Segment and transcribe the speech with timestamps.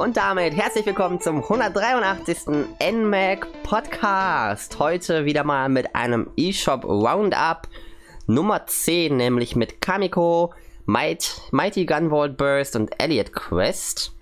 [0.00, 2.46] Und damit herzlich willkommen zum 183.
[2.80, 4.78] NMAC Podcast.
[4.78, 7.68] Heute wieder mal mit einem eShop Roundup
[8.26, 10.54] Nummer 10, nämlich mit Kamiko,
[10.86, 14.14] Might, Mighty Gunvolt Burst und Elliot Quest.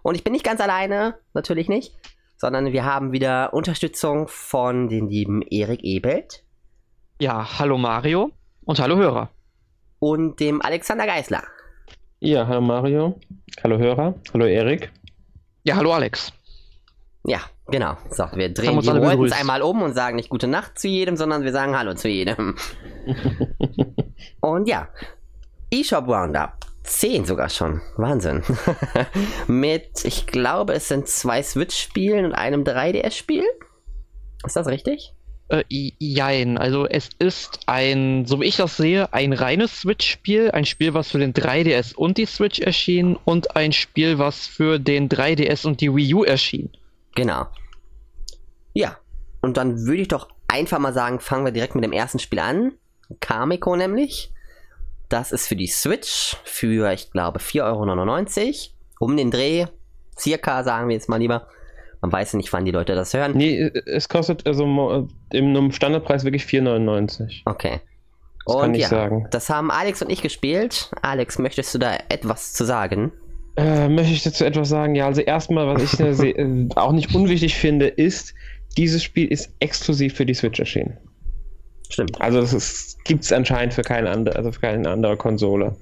[0.00, 1.92] Und ich bin nicht ganz alleine, natürlich nicht,
[2.38, 6.42] sondern wir haben wieder Unterstützung von den lieben Erik Ebelt.
[7.20, 8.30] Ja, hallo Mario
[8.64, 9.28] und hallo Hörer.
[9.98, 11.42] Und dem Alexander Geisler.
[12.20, 13.20] Ja, hallo Mario,
[13.62, 14.90] hallo Hörer, hallo Erik.
[15.68, 16.32] Ja, hallo Alex.
[17.24, 17.98] Ja, genau.
[18.08, 21.44] So, wir drehen die Rollen einmal um und sagen nicht gute Nacht zu jedem, sondern
[21.44, 22.56] wir sagen Hallo zu jedem.
[24.40, 24.88] und ja,
[25.70, 26.52] eShop Roundup.
[26.84, 27.82] 10 sogar schon.
[27.98, 28.42] Wahnsinn.
[29.46, 33.44] Mit, ich glaube, es sind zwei Switch-Spielen und einem 3DS-Spiel.
[34.46, 35.12] Ist das richtig?
[35.48, 40.66] Äh, jein, also es ist ein, so wie ich das sehe, ein reines Switch-Spiel, ein
[40.66, 45.08] Spiel, was für den 3DS und die Switch erschien und ein Spiel, was für den
[45.08, 46.70] 3DS und die Wii U erschien.
[47.14, 47.46] Genau.
[48.74, 48.98] Ja,
[49.40, 52.40] und dann würde ich doch einfach mal sagen, fangen wir direkt mit dem ersten Spiel
[52.40, 52.72] an.
[53.20, 54.30] Kamiko nämlich.
[55.08, 58.54] Das ist für die Switch für, ich glaube, 4,99 Euro.
[59.00, 59.66] Um den Dreh,
[60.18, 61.46] circa, sagen wir jetzt mal lieber.
[62.00, 63.32] Man weiß nicht, wann die Leute das hören.
[63.34, 67.42] Nee, es kostet also im Standardpreis wirklich 4,99.
[67.44, 67.80] Okay.
[68.46, 69.26] Das und kann ich ja, sagen.
[69.30, 70.90] Das haben Alex und ich gespielt.
[71.02, 73.12] Alex, möchtest du da etwas zu sagen?
[73.56, 74.94] Äh, möchte ich dazu etwas sagen?
[74.94, 78.34] Ja, also erstmal, was ich äh, auch nicht unwichtig finde, ist,
[78.76, 80.96] dieses Spiel ist exklusiv für die Switch erschienen.
[81.90, 82.20] Stimmt.
[82.20, 85.76] Also das gibt es anscheinend für keine andere, also für keine andere Konsole.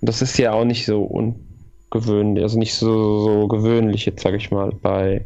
[0.00, 1.49] Und das ist ja auch nicht so un
[1.90, 5.24] gewöhnlich, also nicht so, so gewöhnlich jetzt, sag ich mal, bei,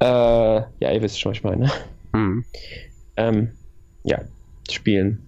[0.00, 1.70] äh, ja, ihr wisst schon, was ich meine.
[2.12, 2.44] Mhm.
[3.16, 3.52] Ähm,
[4.04, 4.20] ja,
[4.70, 5.22] Spielen.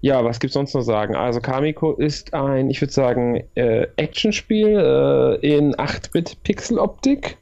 [0.00, 1.14] Ja, was gibt's sonst noch sagen?
[1.14, 7.38] Also Kamiko ist ein, ich würde sagen, äh, Actionspiel äh, in 8-Bit-Pixel-Optik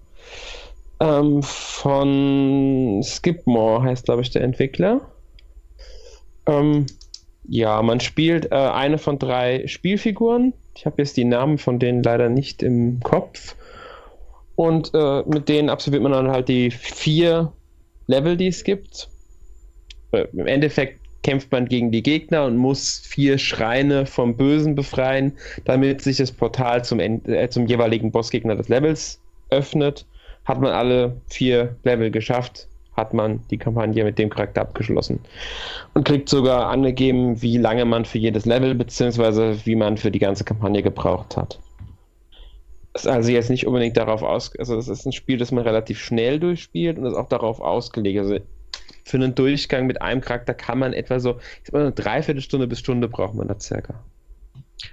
[1.01, 5.01] ähm, von Skipmore heißt, glaube ich, der Entwickler.
[6.47, 6.87] Ähm,
[7.49, 10.53] ja, man spielt äh, eine von drei Spielfiguren.
[10.75, 13.57] Ich habe jetzt die Namen von denen leider nicht im Kopf.
[14.55, 17.53] Und äh, mit denen absolviert man dann halt die vier
[18.07, 19.09] Level, die es gibt.
[20.13, 25.37] Äh, Im Endeffekt kämpft man gegen die Gegner und muss vier Schreine vom Bösen befreien,
[25.65, 29.21] damit sich das Portal zum, äh, zum jeweiligen Bossgegner des Levels
[29.51, 30.07] öffnet.
[30.45, 35.21] Hat man alle vier Level geschafft, hat man die Kampagne mit dem Charakter abgeschlossen.
[35.95, 39.65] Und kriegt sogar angegeben, wie lange man für jedes Level bzw.
[39.65, 41.59] wie man für die ganze Kampagne gebraucht hat.
[42.95, 46.01] Ist also jetzt nicht unbedingt darauf aus, also das ist ein Spiel, das man relativ
[46.01, 48.19] schnell durchspielt und ist auch darauf ausgelegt.
[48.19, 48.39] Also
[49.05, 52.67] für einen Durchgang mit einem Charakter kann man etwa so, ich sag mal, eine Dreiviertelstunde
[52.67, 53.95] bis Stunde braucht man da circa.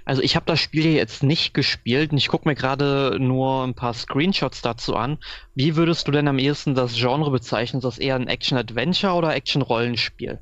[0.04, 3.74] Also ich habe das Spiel jetzt nicht gespielt und ich gucke mir gerade nur ein
[3.74, 5.18] paar Screenshots dazu an.
[5.54, 7.78] Wie würdest du denn am ehesten das Genre bezeichnen?
[7.78, 10.38] Ist das eher ein Action-Adventure oder Action-Rollenspiel?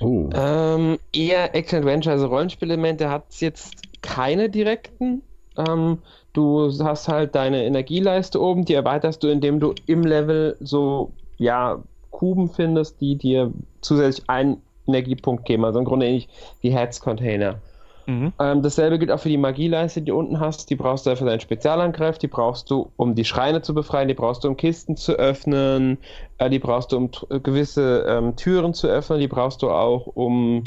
[0.00, 0.30] Uh.
[0.34, 5.22] Ähm, eher Action-Adventure, also Rollenspielelemente hat es jetzt keine direkten.
[5.56, 5.98] Ähm,
[6.32, 11.82] du hast halt deine Energieleiste oben, die erweiterst du, indem du im Level so, ja,
[12.10, 15.64] Kuben findest, die dir zusätzlich einen Energiepunkt geben.
[15.64, 16.28] Also im Grunde ähnlich
[16.60, 17.60] wie Heads-Container.
[18.06, 18.32] Mhm.
[18.38, 20.70] Ähm, dasselbe gilt auch für die Magieleiste, die du unten hast.
[20.70, 24.14] Die brauchst du für deinen Spezialangriff, die brauchst du, um die Schreine zu befreien, die
[24.14, 25.98] brauchst du, um Kisten zu öffnen,
[26.38, 27.10] äh, die brauchst du, um
[27.42, 30.64] gewisse ähm, Türen zu öffnen, die brauchst du auch, um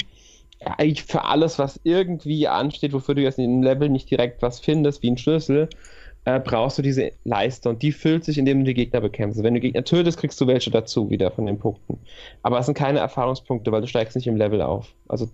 [0.60, 4.42] ja, eigentlich für alles, was irgendwie ansteht, wofür du jetzt in dem Level nicht direkt
[4.42, 5.68] was findest, wie ein Schlüssel,
[6.24, 9.42] äh, brauchst du diese Leiste und die füllt sich, indem du die Gegner bekämpfst.
[9.42, 11.98] Wenn du Gegner tötest, kriegst du welche dazu wieder von den Punkten.
[12.42, 14.92] Aber es sind keine Erfahrungspunkte, weil du steigst nicht im Level auf.
[15.08, 15.28] Also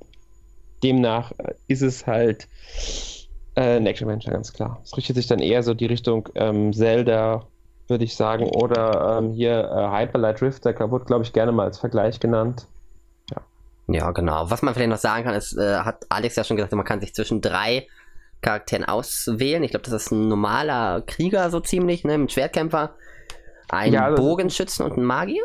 [0.83, 2.49] demnach äh, ist es halt
[3.55, 4.81] äh, ein Action-Adventure, ganz klar.
[4.85, 7.47] Es richtet sich dann eher so die Richtung ähm, Zelda,
[7.89, 11.65] würde ich sagen, oder ähm, hier äh, Hyper Light Drifter, wurde, glaube ich, gerne mal
[11.65, 12.67] als Vergleich genannt.
[13.31, 13.43] Ja.
[13.89, 14.51] ja, genau.
[14.51, 17.01] Was man vielleicht noch sagen kann, ist, äh, hat Alex ja schon gesagt, man kann
[17.01, 17.87] sich zwischen drei
[18.41, 19.63] Charakteren auswählen.
[19.63, 22.95] Ich glaube, das ist ein normaler Krieger so ziemlich, ne, mit Schwertkämpfer,
[23.69, 25.45] ein ja, also Bogenschützen und ein Magier.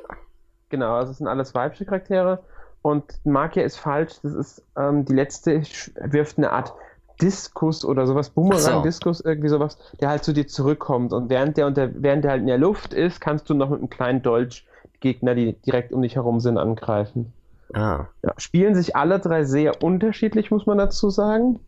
[0.70, 2.44] Genau, also es sind alles weibliche Charaktere.
[2.88, 4.14] Und Magier ist falsch.
[4.24, 5.62] Das ist ähm, die letzte
[6.06, 6.74] wirft eine Art
[7.22, 9.28] Diskus oder sowas, Boomerang-Diskus, so.
[9.28, 11.12] irgendwie sowas, der halt zu dir zurückkommt.
[11.12, 13.80] Und während der, der, während der halt in der Luft ist, kannst du noch mit
[13.80, 14.66] einem kleinen Dolch
[15.02, 17.34] Gegner, die direkt um dich herum sind, angreifen.
[17.74, 18.06] Ah.
[18.24, 21.60] Ja, spielen sich alle drei sehr unterschiedlich, muss man dazu sagen.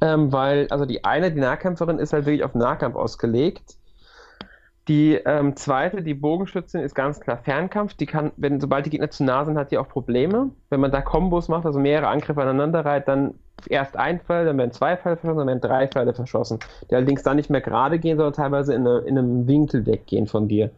[0.00, 3.76] Ähm, weil, also die eine, die Nahkämpferin, ist halt wirklich auf Nahkampf ausgelegt.
[4.88, 7.94] Die ähm, zweite, die Bogenschützin, ist ganz klar Fernkampf.
[7.94, 10.50] Die kann, wenn sobald die Gegner zu nah sind, hat die auch Probleme.
[10.70, 13.34] Wenn man da Kombos macht, also mehrere Angriffe aneinander reiht, dann
[13.68, 16.58] erst ein Pfeil, dann werden zwei Pfeile verschossen, dann werden drei Pfeile verschossen,
[16.90, 20.26] die allerdings dann nicht mehr gerade gehen, sondern teilweise in, eine, in einem Winkel weggehen
[20.26, 20.70] von dir.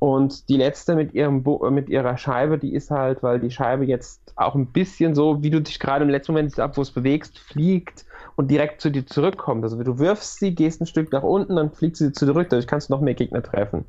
[0.00, 3.84] Und die letzte mit, ihrem Bo mit ihrer Scheibe, die ist halt, weil die Scheibe
[3.84, 6.90] jetzt auch ein bisschen so, wie du dich gerade im letzten Moment ab, wo es
[6.90, 8.04] bewegst, fliegt
[8.38, 9.64] und direkt zu dir zurückkommt.
[9.64, 12.88] Also du wirfst sie, gehst ein Stück nach unten, dann fliegt sie zurück, dadurch kannst
[12.88, 13.84] du noch mehr Gegner treffen.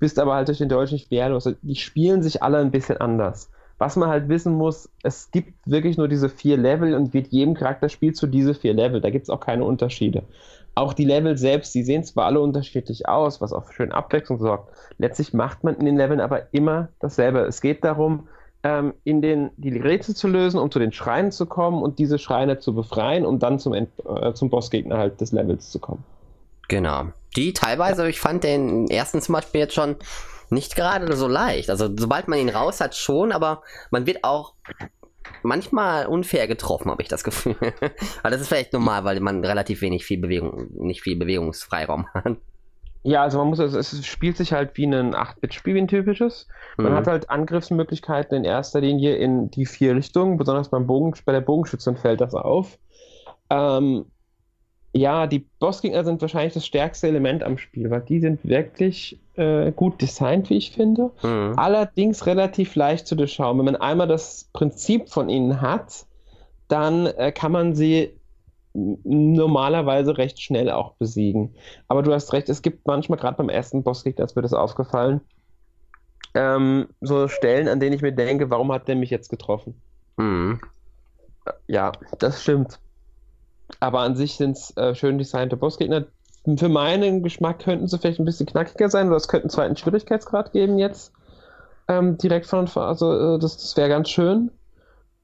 [0.00, 1.46] Bist aber halt durch den Deutsch nicht wehrlos.
[1.60, 3.50] Die spielen sich alle ein bisschen anders.
[3.76, 7.52] Was man halt wissen muss, es gibt wirklich nur diese vier Level und mit jedem
[7.52, 9.02] Charakter spielst du diese vier Level.
[9.02, 10.22] Da gibt es auch keine Unterschiede.
[10.74, 14.38] Auch die Level selbst, die sehen zwar alle unterschiedlich aus, was auch für schön Abwechslung
[14.38, 14.72] sorgt.
[14.96, 17.40] Letztlich macht man in den Leveln aber immer dasselbe.
[17.40, 18.28] Es geht darum,
[18.64, 22.18] ähm, in den, die Rätsel zu lösen, um zu den Schreinen zu kommen und diese
[22.18, 26.02] Schreine zu befreien, um dann zum, End, äh, zum Bossgegner halt des Levels zu kommen.
[26.68, 27.04] Genau.
[27.36, 29.96] Die teilweise, ich fand den ersten zum Beispiel jetzt schon
[30.48, 31.68] nicht gerade so leicht.
[31.68, 34.54] Also sobald man ihn raus hat, schon, aber man wird auch
[35.42, 37.56] manchmal unfair getroffen, habe ich das Gefühl.
[38.22, 42.36] aber das ist vielleicht normal, weil man relativ wenig viel Bewegung, nicht viel Bewegungsfreiraum hat.
[43.04, 46.48] Ja, also man muss, also es spielt sich halt wie ein 8-Bit-Spiel, wie ein typisches.
[46.78, 46.96] Man mhm.
[46.96, 51.42] hat halt Angriffsmöglichkeiten in erster Linie in die vier Richtungen, besonders beim Bogen, bei der
[51.42, 52.78] Bogenschützin fällt das auf.
[53.50, 54.06] Ähm,
[54.94, 59.70] ja, die Bossgegner sind wahrscheinlich das stärkste Element am Spiel, weil die sind wirklich äh,
[59.72, 61.10] gut designt, wie ich finde.
[61.22, 61.54] Mhm.
[61.56, 63.58] Allerdings relativ leicht zu durchschauen.
[63.58, 66.06] Wenn man einmal das Prinzip von ihnen hat,
[66.68, 68.14] dann äh, kann man sie
[68.74, 71.54] normalerweise recht schnell auch besiegen.
[71.86, 75.20] Aber du hast recht, es gibt manchmal, gerade beim ersten Bossgegner, als mir das aufgefallen,
[76.34, 79.80] ähm, so Stellen, an denen ich mir denke, warum hat der mich jetzt getroffen?
[80.16, 80.60] Mhm.
[81.68, 82.80] Ja, das stimmt.
[83.78, 86.06] Aber an sich sind es äh, schön designte Bossgegner.
[86.56, 89.76] Für meinen Geschmack könnten sie vielleicht ein bisschen knackiger sein oder es könnte einen zweiten
[89.76, 91.12] Schwierigkeitsgrad geben jetzt.
[91.86, 94.50] Ähm, direkt von also äh, das, das wäre ganz schön.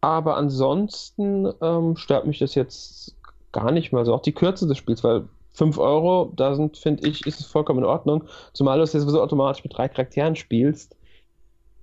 [0.00, 3.17] Aber ansonsten ähm, stört mich das jetzt
[3.52, 4.14] gar nicht mal so.
[4.14, 7.81] Auch die Kürze des Spiels, weil 5 Euro, da sind, finde ich, ist es vollkommen
[7.81, 8.25] in Ordnung.
[8.52, 10.97] Zumal du es jetzt sowieso automatisch mit drei Charakteren spielst.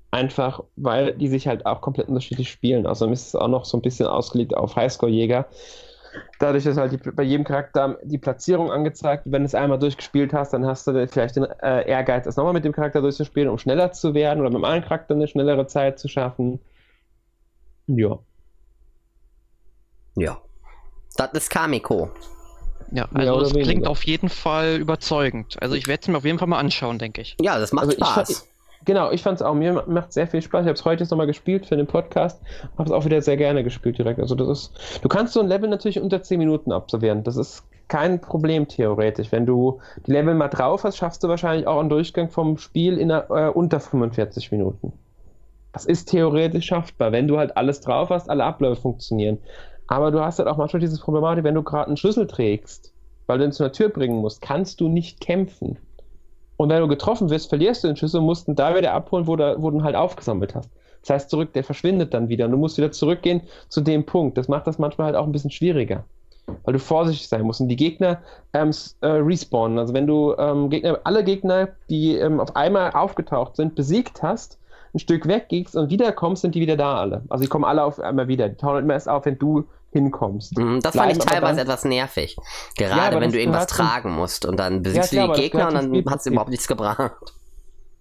[0.09, 2.87] Einfach, weil die sich halt auch komplett unterschiedlich spielen.
[2.87, 5.47] Außerdem ist es auch noch so ein bisschen ausgelegt auf Highscore-Jäger.
[6.39, 9.23] Dadurch ist halt die, bei jedem Charakter die Platzierung angezeigt.
[9.25, 12.53] Wenn du es einmal durchgespielt hast, dann hast du vielleicht den äh, Ehrgeiz, es nochmal
[12.53, 15.67] mit dem Charakter durchzuspielen, um schneller zu werden oder mit einem anderen Charakter eine schnellere
[15.67, 16.59] Zeit zu schaffen.
[17.87, 18.19] Ja.
[20.15, 20.41] Ja.
[21.17, 22.09] Das ist Kamiko.
[22.91, 25.57] Ja, also es klingt auf jeden Fall überzeugend.
[25.61, 27.35] Also ich werde es mir auf jeden Fall mal anschauen, denke ich.
[27.41, 28.29] Ja, das macht also Spaß.
[28.29, 28.37] Ich,
[28.85, 29.53] Genau, ich fand es auch.
[29.53, 30.61] Mir macht sehr viel Spaß.
[30.61, 32.41] Ich habe es heute jetzt nochmal gespielt für den Podcast.
[32.77, 34.19] Habe es auch wieder sehr gerne gespielt direkt.
[34.19, 34.99] Also das ist.
[35.01, 37.23] Du kannst so ein Level natürlich unter 10 Minuten absolvieren.
[37.25, 39.31] Das ist kein Problem theoretisch.
[39.33, 42.97] Wenn du die Level mal drauf hast, schaffst du wahrscheinlich auch einen Durchgang vom Spiel
[42.97, 43.23] in äh,
[43.53, 44.93] unter 45 Minuten.
[45.73, 49.37] Das ist theoretisch schaffbar, wenn du halt alles drauf hast, alle Abläufe funktionieren.
[49.87, 52.93] Aber du hast halt auch manchmal dieses Problematik, wenn du gerade einen Schlüssel trägst,
[53.25, 55.77] weil du ihn zu einer Tür bringen musst, kannst du nicht kämpfen.
[56.57, 59.27] Und wenn du getroffen wirst, verlierst du den Schlüssel und musst ihn da wieder abholen,
[59.27, 60.69] wo, da, wo du ihn halt aufgesammelt hast.
[61.01, 64.37] Das heißt, zurück, der verschwindet dann wieder und du musst wieder zurückgehen zu dem Punkt.
[64.37, 66.03] Das macht das manchmal halt auch ein bisschen schwieriger.
[66.63, 67.61] Weil du vorsichtig sein musst.
[67.61, 68.21] Und die Gegner
[68.53, 69.77] ähm, äh, respawnen.
[69.79, 74.57] Also wenn du ähm, Gegner, alle Gegner, die ähm, auf einmal aufgetaucht sind, besiegt hast,
[74.93, 77.21] ein Stück weggehst und wiederkommst, sind die wieder da alle.
[77.29, 78.49] Also die kommen alle auf einmal wieder.
[78.49, 79.65] Die tauchen immer erst auf, wenn du
[79.97, 80.57] hinkommst.
[80.57, 82.35] Mhm, das fand ich teilweise etwas nervig.
[82.75, 85.67] Gerade ja, wenn du irgendwas tragen musst und dann besiegst ja, klar, du die Gegner
[85.67, 87.11] und dann hat es überhaupt nichts gebracht.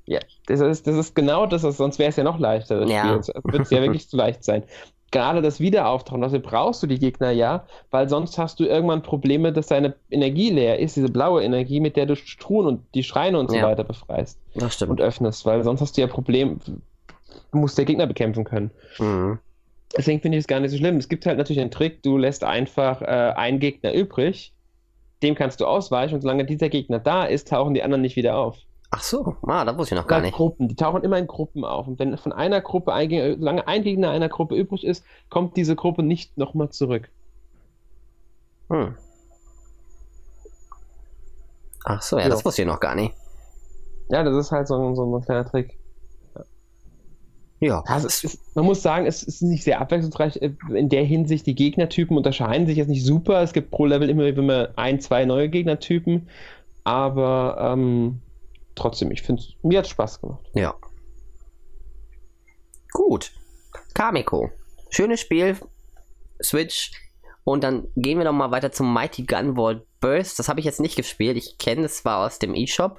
[0.07, 3.21] Ja, das ist, das ist genau das, sonst wäre es ja noch leichter, das ja.
[3.45, 4.63] Wird es ja wirklich zu leicht sein.
[5.11, 9.53] Gerade das Wiederauftauchen, dafür brauchst du die Gegner ja, weil sonst hast du irgendwann Probleme,
[9.53, 13.39] dass deine Energie leer ist, diese blaue Energie, mit der du Truhen und die Schreine
[13.39, 13.65] und so ja.
[13.65, 14.39] weiter befreist.
[14.55, 14.91] Das stimmt.
[14.91, 18.71] Und öffnest, weil sonst hast du ja Probleme, du musst der Gegner bekämpfen können.
[18.99, 19.39] Mhm.
[19.97, 20.97] Deswegen finde ich es gar nicht so schlimm.
[20.97, 24.53] Es gibt halt natürlich einen Trick, du lässt einfach äh, einen Gegner übrig,
[25.23, 28.37] dem kannst du ausweichen und solange dieser Gegner da ist, tauchen die anderen nicht wieder
[28.37, 28.59] auf.
[28.91, 30.35] Ach so, ah, da wusste ich noch gar nicht.
[30.35, 31.89] Gruppen, die tauchen immer in Gruppen auf.
[31.89, 35.75] Und wenn von einer Gruppe, ein, solange ein Gegner einer Gruppe übrig ist, kommt diese
[35.75, 37.11] Gruppe nicht nochmal zurück.
[38.69, 38.95] Hm.
[41.85, 43.15] Ach so, ja, ja, das wusste ich noch gar nicht.
[44.09, 45.79] Ja, das ist halt so, so ein kleiner Trick.
[47.61, 47.83] Ja.
[47.87, 50.37] Also ist, man muss sagen, es ist nicht sehr abwechslungsreich.
[50.37, 53.43] Äh, in der Hinsicht, die Gegnertypen unterscheiden sich jetzt nicht super.
[53.43, 56.29] Es gibt pro Level immer, immer ein, zwei neue Gegnertypen.
[56.85, 58.21] Aber ähm,
[58.75, 60.45] trotzdem, ich finde, mir hat Spaß gemacht.
[60.55, 60.75] Ja.
[62.93, 63.33] Gut.
[63.95, 64.51] Kamiko.
[64.91, 65.57] Schönes Spiel.
[66.43, 66.93] Switch.
[67.45, 70.39] Und dann gehen wir noch mal weiter zum Mighty Gunvolt Burst.
[70.39, 71.37] Das habe ich jetzt nicht gespielt.
[71.37, 72.99] Ich kenne es zwar aus dem E-Shop.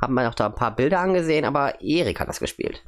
[0.00, 2.82] Haben wir noch da ein paar Bilder angesehen, aber Erik hat das gespielt.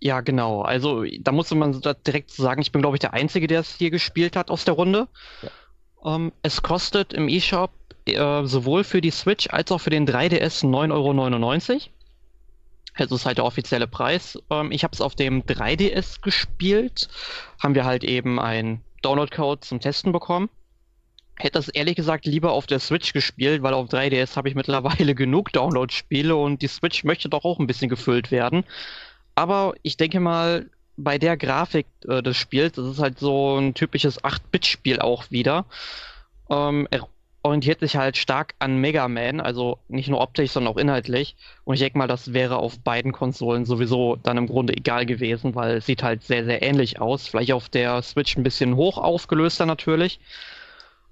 [0.00, 0.62] Ja, genau.
[0.62, 3.90] Also da muss man direkt sagen, ich bin, glaube ich, der Einzige, der es hier
[3.90, 5.08] gespielt hat aus der Runde.
[5.42, 6.14] Ja.
[6.14, 7.72] Ähm, es kostet im eShop
[8.06, 11.80] äh, sowohl für die Switch als auch für den 3DS 9,99 Euro.
[12.94, 14.38] Also ist halt der offizielle Preis.
[14.50, 17.08] Ähm, ich habe es auf dem 3DS gespielt.
[17.62, 20.48] Haben wir halt eben einen Download-Code zum Testen bekommen.
[21.36, 25.14] Hätte das ehrlich gesagt lieber auf der Switch gespielt, weil auf 3DS habe ich mittlerweile
[25.16, 28.64] genug Download-Spiele und die Switch möchte doch auch ein bisschen gefüllt werden.
[29.38, 33.72] Aber ich denke mal, bei der Grafik äh, des Spiels, das ist halt so ein
[33.72, 35.64] typisches 8-Bit-Spiel auch wieder.
[36.50, 37.06] Ähm, er
[37.44, 41.36] orientiert sich halt stark an Mega Man, also nicht nur optisch, sondern auch inhaltlich.
[41.62, 45.54] Und ich denke mal, das wäre auf beiden Konsolen sowieso dann im Grunde egal gewesen,
[45.54, 47.28] weil es sieht halt sehr, sehr ähnlich aus.
[47.28, 50.18] Vielleicht auf der Switch ein bisschen hoch aufgelöster natürlich.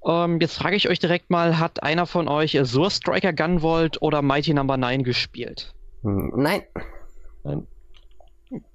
[0.04, 4.20] Ähm, jetzt frage ich euch direkt mal, hat einer von euch Azure Striker Gunvolt oder
[4.20, 4.88] Mighty Number no.
[4.88, 5.72] 9 gespielt?
[6.02, 6.62] Hm, nein.
[7.44, 7.68] Nein.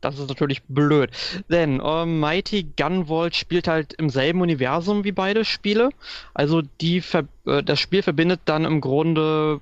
[0.01, 1.11] Das ist natürlich blöd.
[1.49, 5.89] Denn äh, Mighty Gunvolt spielt halt im selben Universum wie beide Spiele.
[6.33, 7.01] Also die
[7.45, 9.61] äh, das Spiel verbindet dann im Grunde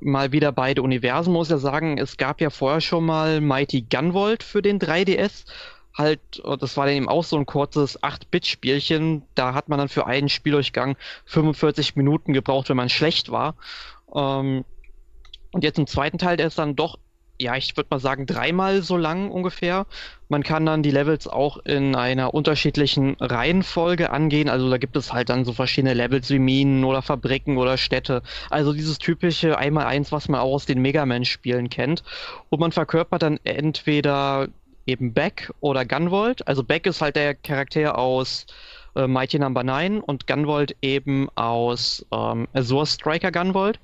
[0.00, 1.98] mal wieder beide Universen, muss ja sagen.
[1.98, 5.44] Es gab ja vorher schon mal Mighty Gunvolt für den 3DS.
[5.94, 9.22] Halt, äh, das war dann eben auch so ein kurzes 8-Bit-Spielchen.
[9.36, 13.54] Da hat man dann für einen Spieldurchgang 45 Minuten gebraucht, wenn man schlecht war.
[14.12, 14.64] Ähm,
[15.52, 16.98] und jetzt im zweiten Teil, der ist dann doch
[17.38, 19.86] ja, ich würde mal sagen, dreimal so lang ungefähr.
[20.28, 24.48] Man kann dann die Levels auch in einer unterschiedlichen Reihenfolge angehen.
[24.48, 28.22] Also da gibt es halt dann so verschiedene Levels wie Minen oder Fabriken oder Städte.
[28.50, 32.02] Also dieses typische Einmal-Eins, was man auch aus den Mega Man-Spielen kennt.
[32.48, 34.48] Und man verkörpert dann entweder
[34.86, 36.46] eben Beck oder Gunvolt.
[36.48, 38.46] Also Beck ist halt der Charakter aus
[38.94, 39.72] äh, Mighty Number no.
[39.72, 43.78] 9 und Gunvolt eben aus ähm, Azure Striker Gunvolt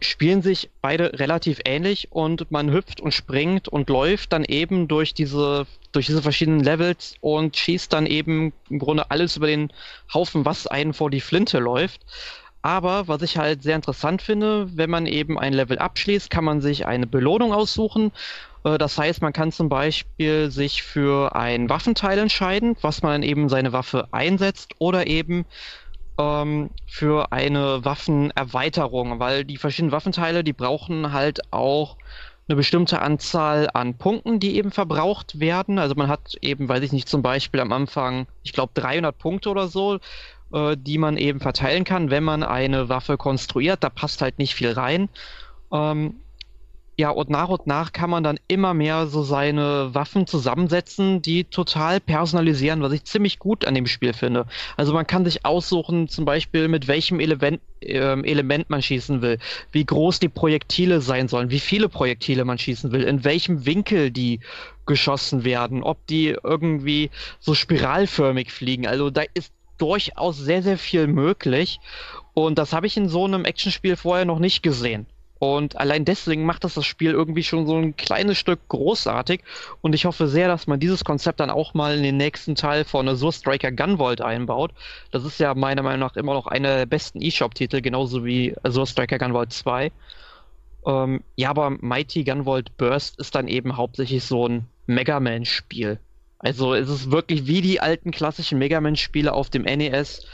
[0.00, 5.14] spielen sich beide relativ ähnlich und man hüpft und springt und läuft dann eben durch
[5.14, 9.72] diese, durch diese verschiedenen Levels und schießt dann eben im Grunde alles über den
[10.12, 12.00] Haufen, was einen vor die Flinte läuft.
[12.62, 16.60] Aber was ich halt sehr interessant finde, wenn man eben ein Level abschließt, kann man
[16.60, 18.12] sich eine Belohnung aussuchen.
[18.64, 23.48] Äh, das heißt, man kann zum Beispiel sich für ein Waffenteil entscheiden, was man eben
[23.48, 25.46] seine Waffe einsetzt oder eben
[26.18, 31.96] ähm, für eine Waffenerweiterung, weil die verschiedenen Waffenteile, die brauchen halt auch
[32.48, 35.78] eine bestimmte Anzahl an Punkten, die eben verbraucht werden.
[35.78, 39.50] Also man hat eben, weiß ich nicht, zum Beispiel am Anfang, ich glaube 300 Punkte
[39.50, 39.98] oder so,
[40.52, 43.84] äh, die man eben verteilen kann, wenn man eine Waffe konstruiert.
[43.84, 45.10] Da passt halt nicht viel rein.
[45.70, 46.20] Ähm,
[47.00, 51.44] ja, und nach und nach kann man dann immer mehr so seine Waffen zusammensetzen, die
[51.44, 54.46] total personalisieren, was ich ziemlich gut an dem Spiel finde.
[54.76, 59.38] Also man kann sich aussuchen, zum Beispiel mit welchem Element, äh, Element man schießen will,
[59.70, 64.10] wie groß die Projektile sein sollen, wie viele Projektile man schießen will, in welchem Winkel
[64.10, 64.40] die
[64.84, 68.88] geschossen werden, ob die irgendwie so spiralförmig fliegen.
[68.88, 71.78] Also da ist durchaus sehr, sehr viel möglich.
[72.34, 75.06] Und das habe ich in so einem Actionspiel vorher noch nicht gesehen.
[75.38, 79.42] Und allein deswegen macht das das Spiel irgendwie schon so ein kleines Stück großartig.
[79.80, 82.84] Und ich hoffe sehr, dass man dieses Konzept dann auch mal in den nächsten Teil
[82.84, 84.72] von Azure Striker Gunvolt einbaut.
[85.10, 88.86] Das ist ja meiner Meinung nach immer noch einer der besten eShop-Titel, genauso wie Azure
[88.86, 89.92] Striker Gunvolt 2.
[90.86, 96.00] Ähm, ja, aber Mighty Gunvolt Burst ist dann eben hauptsächlich so ein Mega Man-Spiel.
[96.38, 100.26] Also es ist wirklich wie die alten klassischen Mega Man-Spiele auf dem NES.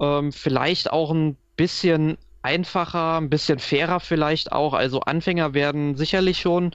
[0.00, 4.74] Ähm, vielleicht auch ein bisschen einfacher, ein bisschen fairer vielleicht auch.
[4.74, 6.74] Also Anfänger werden sicherlich schon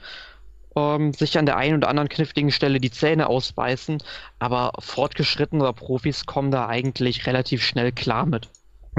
[0.76, 4.00] ähm, sich an der einen oder anderen kniffligen Stelle die Zähne ausbeißen,
[4.40, 8.50] aber fortgeschrittene Profis kommen da eigentlich relativ schnell klar mit.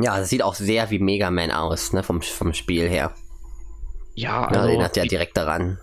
[0.03, 3.15] Ja, es sieht auch sehr wie Mega Man aus, ne, vom, vom Spiel her.
[4.15, 4.61] Ja, also.
[4.61, 5.79] Ja, erinnert ja direkt daran.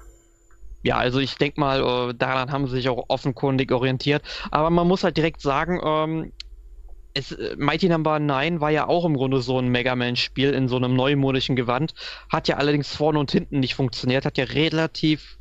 [0.84, 4.22] Ja, also ich denke mal, äh, daran haben sie sich auch offenkundig orientiert.
[4.52, 6.34] Aber man muss halt direkt sagen, ähm,
[7.14, 8.34] es, äh, Mighty Number no.
[8.34, 11.94] 9 war ja auch im Grunde so ein Mega Man-Spiel in so einem neumodischen Gewand.
[12.30, 14.26] Hat ja allerdings vorne und hinten nicht funktioniert.
[14.26, 15.38] Hat ja relativ,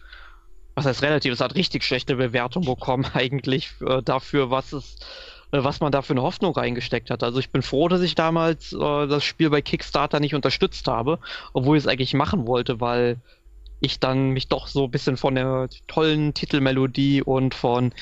[0.75, 4.97] was heißt relativ, es hat richtig schlechte Bewertung bekommen eigentlich äh, dafür, was es,
[5.53, 7.23] äh, was man da für eine Hoffnung reingesteckt hat.
[7.23, 11.19] Also ich bin froh, dass ich damals äh, das Spiel bei Kickstarter nicht unterstützt habe,
[11.53, 13.19] obwohl ich es eigentlich machen wollte, weil
[13.81, 17.93] ich dann mich doch so ein bisschen von der tollen Titelmelodie und von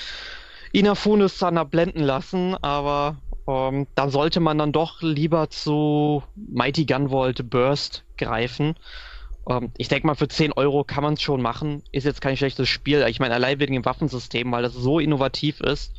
[0.72, 7.48] Inafune Sana blenden lassen, aber ähm, da sollte man dann doch lieber zu Mighty Gunvolt
[7.50, 8.74] Burst greifen.
[9.48, 11.82] Ähm, ich denke mal, für 10 Euro kann man es schon machen.
[11.92, 13.04] Ist jetzt kein schlechtes Spiel.
[13.08, 15.94] Ich meine, allein wegen dem Waffensystem, weil das so innovativ ist.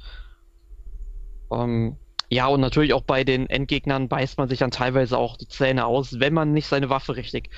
[1.52, 1.98] Ähm,
[2.30, 5.86] ja, und natürlich auch bei den Endgegnern beißt man sich dann teilweise auch die Zähne
[5.86, 7.50] aus, wenn man nicht seine Waffe richtig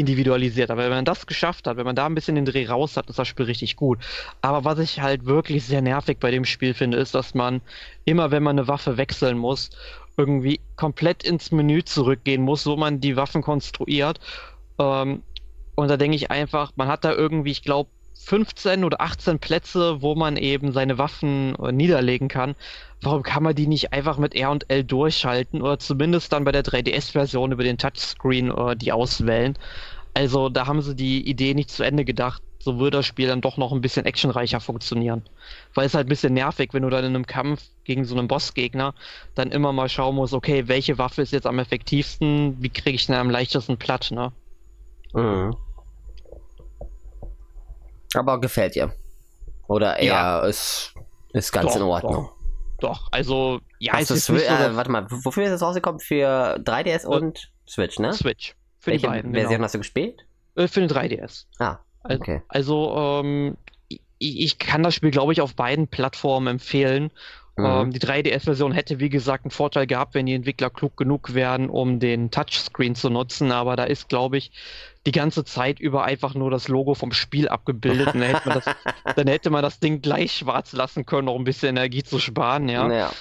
[0.00, 0.70] individualisiert.
[0.70, 3.08] Aber wenn man das geschafft hat, wenn man da ein bisschen den Dreh raus hat,
[3.08, 3.98] ist das Spiel richtig gut.
[4.40, 7.60] Aber was ich halt wirklich sehr nervig bei dem Spiel finde, ist, dass man
[8.04, 9.70] immer, wenn man eine Waffe wechseln muss,
[10.16, 14.18] irgendwie komplett ins Menü zurückgehen muss, wo man die Waffen konstruiert.
[14.78, 15.22] Ähm,
[15.76, 20.02] und da denke ich einfach, man hat da irgendwie, ich glaube, 15 oder 18 Plätze,
[20.02, 22.56] wo man eben seine Waffen äh, niederlegen kann.
[23.02, 26.52] Warum kann man die nicht einfach mit R und L durchschalten oder zumindest dann bei
[26.52, 29.56] der 3DS-Version über den Touchscreen äh, die auswählen?
[30.14, 32.42] Also da haben sie die Idee nicht zu Ende gedacht.
[32.58, 35.22] So würde das Spiel dann doch noch ein bisschen actionreicher funktionieren.
[35.74, 38.26] Weil es halt ein bisschen nervig, wenn du dann in einem Kampf gegen so einen
[38.26, 38.94] Bossgegner
[39.36, 43.06] dann immer mal schauen musst, okay, welche Waffe ist jetzt am effektivsten, wie kriege ich
[43.06, 44.32] denn am leichtesten platt, ne?
[45.12, 45.56] Mhm.
[48.14, 48.92] Aber gefällt dir.
[49.68, 50.40] Oder eher ja.
[50.40, 50.94] ist,
[51.32, 52.24] ist ganz doch, in Ordnung.
[52.24, 52.37] Doch,
[52.80, 53.08] doch.
[53.10, 56.00] also ja, Hast es ist nicht so, äh, Warte mal, wofür ist das rausgekommen?
[56.00, 58.12] Für 3DS äh, und Switch, ne?
[58.12, 58.54] Switch.
[58.78, 59.64] Für Welche die beiden, Version genau.
[59.64, 60.24] hast du gespielt?
[60.54, 61.46] Äh, für den 3DS.
[61.58, 62.42] Ah, okay.
[62.48, 63.56] Also, ähm,
[63.88, 67.10] ich, ich kann das Spiel, glaube ich, auf beiden Plattformen empfehlen.
[67.58, 67.66] Mhm.
[67.66, 71.68] Ähm, die 3DS-Version hätte, wie gesagt, einen Vorteil gehabt, wenn die Entwickler klug genug wären,
[71.68, 73.50] um den Touchscreen zu nutzen.
[73.50, 74.52] Aber da ist, glaube ich,
[75.06, 78.14] die ganze Zeit über einfach nur das Logo vom Spiel abgebildet.
[78.14, 78.76] Und dann hätte man das,
[79.16, 82.68] dann hätte man das Ding gleich schwarz lassen können, um ein bisschen Energie zu sparen,
[82.68, 82.92] ja.
[82.92, 83.12] ja.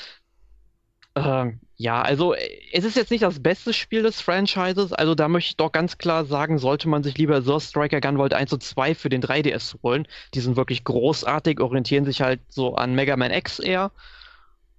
[1.15, 5.51] Ähm, ja, also es ist jetzt nicht das beste Spiel des Franchises, also da möchte
[5.51, 8.95] ich doch ganz klar sagen, sollte man sich lieber The Striker Gunvolt 1 und 2
[8.95, 10.07] für den 3DS holen.
[10.33, 13.91] Die sind wirklich großartig, orientieren sich halt so an Mega Man X eher.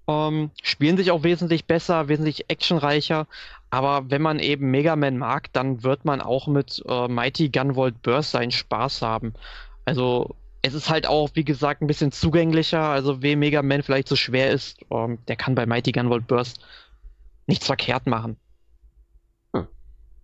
[0.09, 3.27] Ähm, spielen sich auch wesentlich besser, wesentlich actionreicher.
[3.71, 8.01] Aber wenn man eben Mega Man mag, dann wird man auch mit äh, Mighty Gunvolt
[8.03, 9.35] Burst seinen Spaß haben.
[9.85, 12.83] Also es ist halt auch, wie gesagt, ein bisschen zugänglicher.
[12.83, 16.65] Also wem Mega Man vielleicht so schwer ist, ähm, der kann bei Mighty Gunvolt Burst
[17.47, 18.37] nichts verkehrt machen.
[19.55, 19.69] Hm.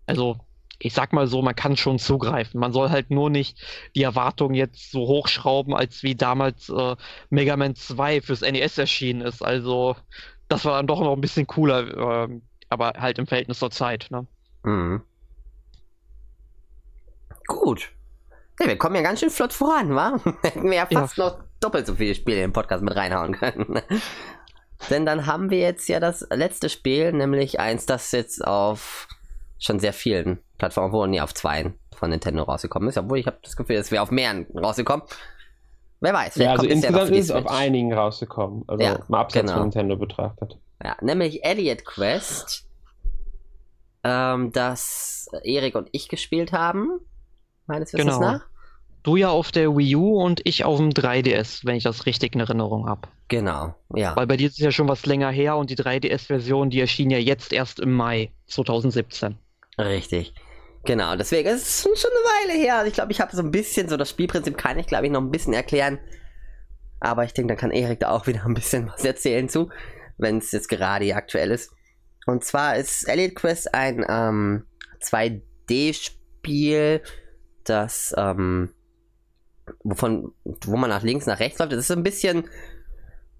[0.07, 0.41] Also
[0.85, 2.61] ich sag mal so, man kann schon zugreifen.
[2.61, 3.59] Man soll halt nur nicht
[3.95, 6.97] die Erwartungen jetzt so hochschrauben, als wie damals äh,
[7.31, 9.43] Mega Man 2 fürs NES erschienen ist.
[9.43, 9.97] Also,
[10.49, 14.09] das war dann doch noch ein bisschen cooler, äh, aber halt im Verhältnis zur Zeit.
[14.11, 14.27] Ne?
[14.63, 15.01] Mhm.
[17.47, 17.91] Gut.
[18.61, 20.21] Ja, wir kommen ja ganz schön flott voran, wa?
[20.43, 21.25] Hätten wir ja fast ja.
[21.25, 23.81] noch doppelt so viele Spiele im Podcast mit reinhauen können.
[24.91, 29.09] Denn dann haben wir jetzt ja das letzte Spiel, nämlich eins, das jetzt auf
[29.59, 33.39] schon sehr vielen Plattformen, wo nie auf zwei von Nintendo rausgekommen ist, obwohl ich habe
[33.43, 35.05] das Gefühl, es wäre auf mehreren rausgekommen.
[36.01, 36.37] Wer weiß.
[36.37, 38.65] Ja, also insgesamt ist es auf einigen rausgekommen.
[38.67, 39.59] Also ja, mal abseits genau.
[39.59, 40.59] von Nintendo betrachtet.
[40.83, 42.69] Ja, nämlich Elliot Quest,
[44.03, 47.01] ähm, das Erik und ich gespielt haben.
[47.67, 48.33] Meines Wissens genau.
[48.33, 48.47] nach.
[49.03, 52.35] Du ja auf der Wii U und ich auf dem 3DS, wenn ich das richtig
[52.35, 53.09] in Erinnerung habe.
[53.29, 54.17] Genau, ja.
[54.17, 57.11] Weil bei dir ist es ja schon was länger her und die 3DS-Version, die erschien
[57.11, 59.37] ja jetzt erst im Mai 2017.
[59.79, 60.35] Richtig.
[60.85, 62.77] Genau, deswegen ist es schon eine Weile her.
[62.77, 65.13] Also ich glaube, ich habe so ein bisschen, so das Spielprinzip kann ich, glaube ich,
[65.13, 65.99] noch ein bisschen erklären.
[67.01, 69.71] Aber ich denke, dann kann Erik da auch wieder ein bisschen was erzählen zu,
[70.19, 71.73] wenn es jetzt gerade aktuell ist.
[72.27, 74.67] Und zwar ist Elliot Quest ein ähm,
[75.03, 77.03] 2D-Spiel,
[77.65, 78.71] das, ähm,
[79.83, 81.73] wovon, wo man nach links, nach rechts läuft.
[81.73, 82.49] Das ist ein bisschen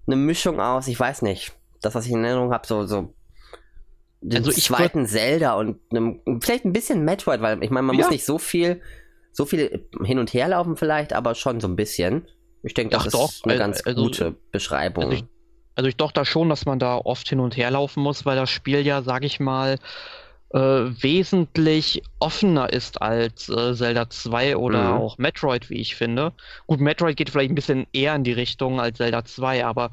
[0.05, 3.14] eine Mischung aus, ich weiß nicht, das, was ich in Erinnerung habe, so, so
[4.21, 8.03] den also zweiten Zelda und einem, vielleicht ein bisschen Metroid, weil ich meine, man ja.
[8.03, 8.81] muss nicht so viel,
[9.31, 12.27] so viel hin und her laufen vielleicht, aber schon so ein bisschen.
[12.63, 13.49] Ich denke, das Ach, ist doch.
[13.49, 15.03] eine ganz also, gute Beschreibung.
[15.05, 15.23] Also ich,
[15.75, 18.35] also ich doch da schon, dass man da oft hin und her laufen muss, weil
[18.35, 19.77] das Spiel ja, sag ich mal,
[20.55, 25.01] äh, wesentlich offener ist als äh, Zelda 2 oder mhm.
[25.01, 26.33] auch Metroid, wie ich finde.
[26.65, 29.91] Gut, Metroid geht vielleicht ein bisschen eher in die Richtung als Zelda 2, aber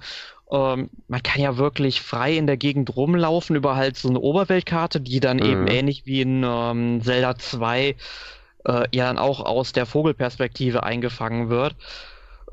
[0.53, 5.01] ähm, man kann ja wirklich frei in der Gegend rumlaufen über halt so eine Oberweltkarte,
[5.01, 5.45] die dann mhm.
[5.45, 11.49] eben ähnlich wie in ähm, Zelda 2 äh, ja dann auch aus der Vogelperspektive eingefangen
[11.49, 11.75] wird.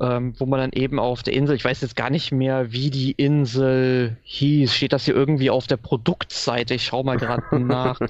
[0.00, 2.88] Ähm, wo man dann eben auf der Insel, ich weiß jetzt gar nicht mehr, wie
[2.88, 4.74] die Insel hieß.
[4.74, 6.72] Steht das hier irgendwie auf der Produktseite?
[6.72, 8.00] Ich schau mal gerade nach.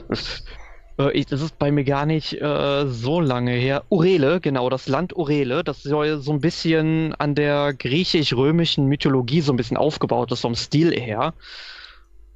[1.00, 3.84] Äh, ich, das ist bei mir gar nicht äh, so lange her.
[3.88, 9.52] Urele, genau, das Land Urele, das soll so ein bisschen an der griechisch-römischen Mythologie so
[9.52, 11.34] ein bisschen aufgebaut ist, vom Stil her.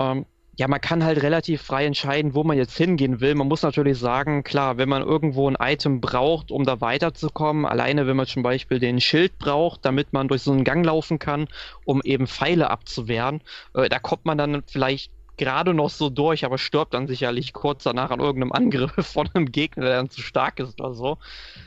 [0.01, 3.35] Ähm, ja, man kann halt relativ frei entscheiden, wo man jetzt hingehen will.
[3.35, 8.07] Man muss natürlich sagen, klar, wenn man irgendwo ein Item braucht, um da weiterzukommen, alleine
[8.07, 11.49] wenn man zum Beispiel den Schild braucht, damit man durch so einen Gang laufen kann,
[11.85, 13.41] um eben Pfeile abzuwehren,
[13.75, 17.85] äh, da kommt man dann vielleicht gerade noch so durch, aber stirbt dann sicherlich kurz
[17.85, 21.19] danach an irgendeinem Angriff von einem Gegner, der dann zu stark ist oder so.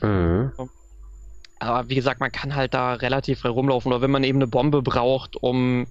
[0.01, 0.51] Mhm.
[1.59, 3.91] Aber wie gesagt, man kann halt da relativ frei rumlaufen.
[3.91, 5.87] Oder wenn man eben eine Bombe braucht, um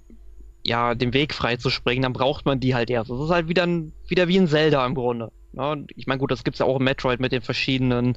[0.64, 3.10] ja den Weg frei zu springen, dann braucht man die halt erst.
[3.10, 3.66] Das ist halt wieder,
[4.06, 5.30] wieder wie ein Zelda im Grunde.
[5.52, 5.86] Ne?
[5.96, 8.16] Ich meine, gut, das gibt es ja auch im Metroid mit den verschiedenen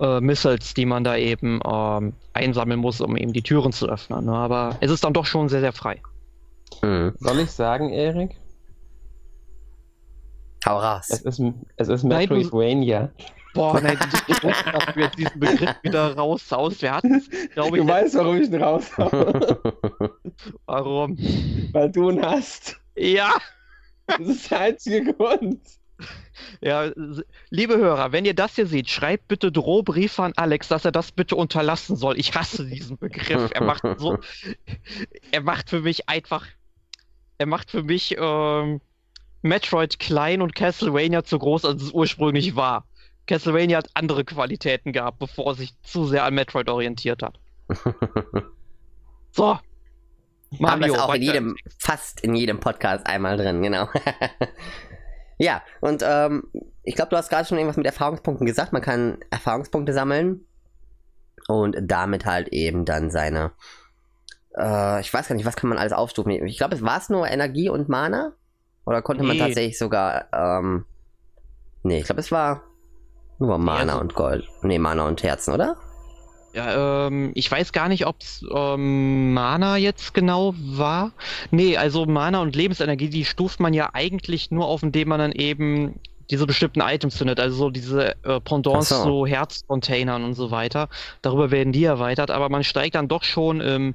[0.00, 4.24] äh, Missiles, die man da eben ähm, einsammeln muss, um eben die Türen zu öffnen.
[4.24, 4.32] Ne?
[4.32, 6.00] Aber es ist dann doch schon sehr, sehr frei.
[6.82, 7.12] Mhm.
[7.18, 8.36] Soll ich sagen, Erik?
[10.66, 11.08] Hau raus.
[11.10, 11.42] Es ist,
[11.76, 13.10] es ist Metroidvania.
[13.54, 16.80] Boah, nein, du, dass du jetzt diesen Begriff wieder raushaust.
[16.80, 17.22] Wir hatten
[17.52, 17.84] glaube ich.
[17.84, 19.60] Du weißt, warum ich ihn raushaue.
[20.66, 21.18] warum?
[21.72, 22.80] Weil du ihn hast.
[22.96, 23.34] Ja.
[24.06, 25.60] Das ist der einzige Grund.
[26.60, 26.90] Ja,
[27.50, 31.12] liebe Hörer, wenn ihr das hier seht, schreibt bitte Drohbriefe an Alex, dass er das
[31.12, 32.18] bitte unterlassen soll.
[32.18, 33.50] Ich hasse diesen Begriff.
[33.52, 34.18] Er macht so,
[35.32, 36.46] er macht für mich einfach,
[37.38, 38.80] er macht für mich ähm,
[39.42, 42.86] Metroid klein und Castlevania zu groß, als es ursprünglich war.
[43.26, 47.38] Castlevania hat andere Qualitäten gehabt, bevor er sich zu sehr an Metroid orientiert hat.
[49.30, 49.58] so.
[50.58, 53.88] Mario, Haben das auch in jedem, fast in jedem Podcast einmal drin, genau.
[55.38, 56.44] ja, und ähm,
[56.82, 58.72] ich glaube, du hast gerade schon irgendwas mit Erfahrungspunkten gesagt.
[58.72, 60.46] Man kann Erfahrungspunkte sammeln
[61.48, 63.52] und damit halt eben dann seine.
[64.54, 66.32] Äh, ich weiß gar nicht, was kann man alles aufstufen.
[66.46, 68.34] Ich glaube, es war es nur Energie und Mana?
[68.84, 69.28] Oder konnte nee.
[69.28, 70.26] man tatsächlich sogar.
[70.32, 70.84] Ähm,
[71.82, 72.62] nee, ich glaube, es war
[73.38, 74.48] nur Mana also, und Gold.
[74.62, 75.76] Nee, Mana und Herzen, oder?
[76.54, 81.12] Ja, ähm, ich weiß gar nicht, ob es ähm, Mana jetzt genau war.
[81.50, 85.32] Nee, also Mana und Lebensenergie, die stuft man ja eigentlich nur auf, indem man dann
[85.32, 85.98] eben
[86.30, 89.02] diese bestimmten Items findet, also so diese äh, Pendants so.
[89.02, 90.88] so Herzcontainern und so weiter.
[91.20, 93.94] Darüber werden die erweitert, aber man steigt dann doch schon im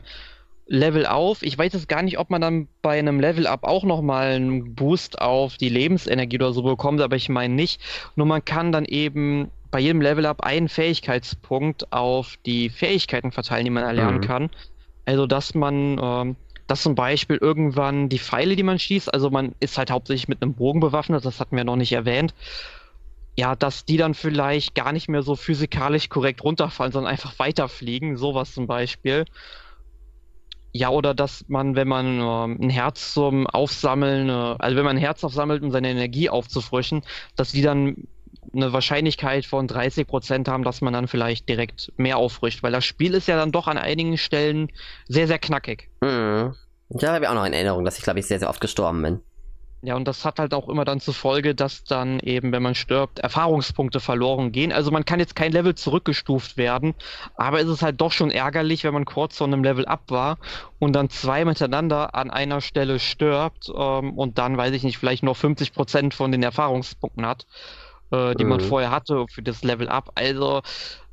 [0.67, 1.41] Level auf.
[1.43, 4.75] Ich weiß jetzt gar nicht, ob man dann bei einem Level Up auch nochmal einen
[4.75, 7.81] Boost auf die Lebensenergie oder so bekommt, aber ich meine nicht.
[8.15, 13.65] Nur man kann dann eben bei jedem Level Up einen Fähigkeitspunkt auf die Fähigkeiten verteilen,
[13.65, 14.21] die man erlernen mhm.
[14.21, 14.49] kann.
[15.05, 16.35] Also, dass man, ähm,
[16.67, 20.41] dass zum Beispiel irgendwann die Pfeile, die man schießt, also man ist halt hauptsächlich mit
[20.41, 22.33] einem Bogen bewaffnet, das hatten wir noch nicht erwähnt.
[23.37, 28.17] Ja, dass die dann vielleicht gar nicht mehr so physikalisch korrekt runterfallen, sondern einfach weiterfliegen,
[28.17, 29.25] sowas zum Beispiel.
[30.73, 34.97] Ja, oder dass man, wenn man äh, ein Herz zum Aufsammeln, äh, also wenn man
[34.97, 37.03] ein Herz aufsammelt, um seine Energie aufzufrischen,
[37.35, 38.07] dass die dann
[38.53, 43.13] eine Wahrscheinlichkeit von 30% haben, dass man dann vielleicht direkt mehr auffrischt, weil das Spiel
[43.13, 44.71] ist ja dann doch an einigen Stellen
[45.07, 45.89] sehr, sehr knackig.
[46.01, 46.53] Mhm.
[46.89, 49.01] Ja, habe ich auch noch in Erinnerung, dass ich, glaube ich, sehr, sehr oft gestorben
[49.01, 49.19] bin.
[49.87, 52.75] Ja, und das hat halt auch immer dann zur Folge, dass dann eben, wenn man
[52.75, 54.73] stirbt, Erfahrungspunkte verloren gehen.
[54.73, 56.93] Also man kann jetzt kein Level zurückgestuft werden,
[57.35, 60.39] aber es ist halt doch schon ärgerlich, wenn man kurz von einem Level ab war
[60.77, 65.23] und dann zwei miteinander an einer Stelle stirbt ähm, und dann, weiß ich nicht, vielleicht
[65.23, 67.47] nur 50% von den Erfahrungspunkten hat
[68.11, 68.49] äh, die mhm.
[68.51, 70.11] man vorher hatte für das Level Up.
[70.15, 70.61] Also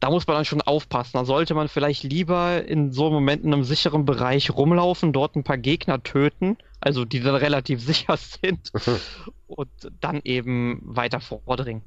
[0.01, 1.13] da muss man dann schon aufpassen.
[1.15, 5.37] Da sollte man vielleicht lieber in so einem Moment in einem sicheren Bereich rumlaufen, dort
[5.37, 8.73] ein paar Gegner töten, also die dann relativ sicher sind
[9.47, 11.83] und dann eben weiter vordringen.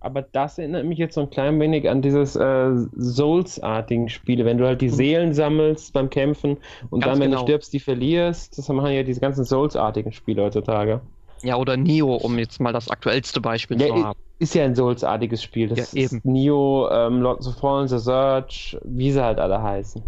[0.00, 4.58] Aber das erinnert mich jetzt so ein klein wenig an dieses äh, Souls-artigen Spiele, wenn
[4.58, 4.92] du halt die mhm.
[4.94, 6.58] Seelen sammelst beim Kämpfen
[6.90, 7.42] und Ganz dann, wenn genau.
[7.42, 8.56] du stirbst, die verlierst.
[8.56, 11.00] Das machen ja diese ganzen Souls-artigen Spiele heutzutage.
[11.42, 14.18] Ja, oder Neo, um jetzt mal das aktuellste Beispiel ja, zu haben.
[14.38, 15.68] Ist ja ein Souls-artiges Spiel.
[15.68, 16.20] Das ja, eben.
[16.24, 20.02] Neo, ähm, Lords of Fallen, The Search, wie sie halt alle heißen.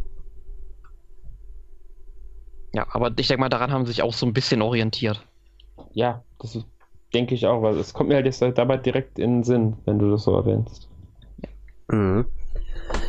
[2.75, 5.25] Ja, aber ich denke mal, daran haben sie sich auch so ein bisschen orientiert.
[5.93, 6.59] Ja, das
[7.15, 9.99] denke ich auch, weil es kommt mir halt jetzt dabei direkt in den Sinn, wenn
[9.99, 10.89] du das so erwähnst.
[11.43, 11.97] Ja.
[11.97, 12.27] Mhm.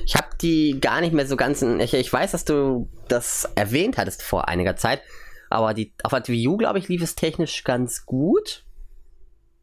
[0.06, 1.62] Ich habe die gar nicht mehr so ganz.
[1.62, 5.02] In, ich, ich weiß, dass du das erwähnt hattest vor einiger Zeit.
[5.50, 8.66] Aber die, auf der Wii U, glaube ich, lief es technisch ganz gut.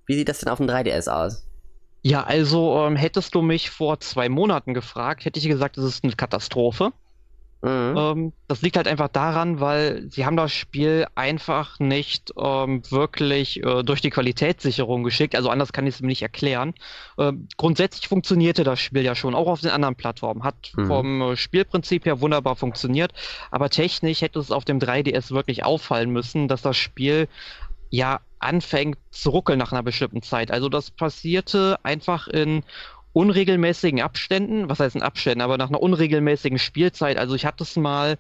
[0.07, 1.47] Wie sieht das denn auf dem 3DS aus?
[2.03, 6.05] Ja, also ähm, hättest du mich vor zwei Monaten gefragt, hätte ich gesagt, es ist
[6.05, 6.93] eine Katastrophe.
[7.63, 7.95] Mhm.
[7.97, 13.63] Ähm, das liegt halt einfach daran, weil sie haben das Spiel einfach nicht ähm, wirklich
[13.65, 15.35] äh, durch die Qualitätssicherung geschickt.
[15.35, 16.75] Also anders kann ich es mir nicht erklären.
[17.19, 20.45] Ähm, grundsätzlich funktionierte das Spiel ja schon, auch auf den anderen Plattformen.
[20.45, 20.87] Hat mhm.
[20.87, 23.13] vom äh, Spielprinzip her wunderbar funktioniert.
[23.51, 27.29] Aber technisch hätte es auf dem 3DS wirklich auffallen müssen, dass das Spiel
[27.91, 30.51] ja anfängt zu ruckeln nach einer bestimmten Zeit.
[30.51, 32.63] Also das passierte einfach in
[33.17, 37.17] unregelmäßigen Abständen, was heißt in Abständen, aber nach einer unregelmäßigen Spielzeit.
[37.17, 38.19] Also ich hatte es mal,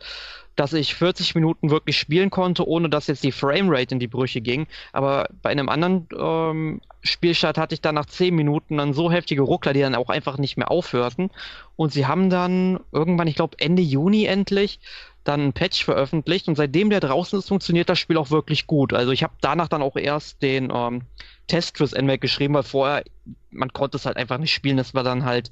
[0.54, 4.40] dass ich 40 Minuten wirklich spielen konnte, ohne dass jetzt die Framerate in die Brüche
[4.40, 4.66] ging.
[4.94, 9.42] Aber bei einem anderen ähm, Spielstart hatte ich dann nach 10 Minuten dann so heftige
[9.42, 11.30] Ruckler, die dann auch einfach nicht mehr aufhörten.
[11.76, 14.80] Und sie haben dann irgendwann, ich glaube Ende Juni endlich,
[15.28, 18.92] dann ein Patch veröffentlicht und seitdem der draußen ist, funktioniert das Spiel auch wirklich gut.
[18.92, 21.02] Also ich habe danach dann auch erst den ähm,
[21.46, 23.04] Test fürs NMAC geschrieben, weil vorher,
[23.50, 24.76] man konnte es halt einfach nicht spielen.
[24.76, 25.50] Das war dann halt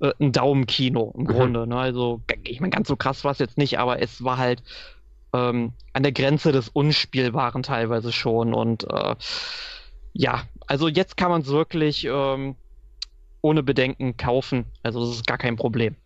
[0.00, 1.26] äh, ein Daumenkino im mhm.
[1.26, 1.66] Grunde.
[1.66, 1.76] Ne?
[1.76, 4.62] Also, ich meine, ganz so krass war es jetzt nicht, aber es war halt
[5.32, 8.54] ähm, an der Grenze des Unspielbaren teilweise schon.
[8.54, 9.14] Und äh,
[10.12, 12.56] ja, also jetzt kann man es wirklich ähm,
[13.40, 14.66] ohne Bedenken kaufen.
[14.82, 15.96] Also das ist gar kein Problem.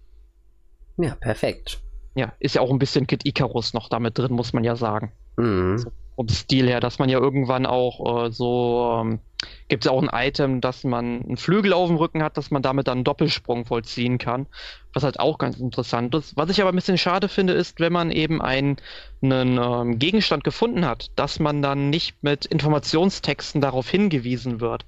[0.99, 1.81] Ja, perfekt.
[2.17, 5.13] Ja, ist ja auch ein bisschen Kid Icarus noch damit drin, muss man ja sagen.
[5.37, 5.77] Mhm.
[5.79, 9.21] So, vom Stil her, dass man ja irgendwann auch äh, so, ähm,
[9.69, 12.51] gibt es ja auch ein Item, dass man einen Flügel auf dem Rücken hat, dass
[12.51, 14.47] man damit dann einen Doppelsprung vollziehen kann,
[14.95, 16.35] was halt auch ganz interessant ist.
[16.37, 18.79] Was ich aber ein bisschen schade finde, ist, wenn man eben einen,
[19.21, 24.87] einen ähm, Gegenstand gefunden hat, dass man dann nicht mit Informationstexten darauf hingewiesen wird,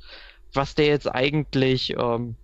[0.55, 2.37] was der jetzt eigentlich ähm,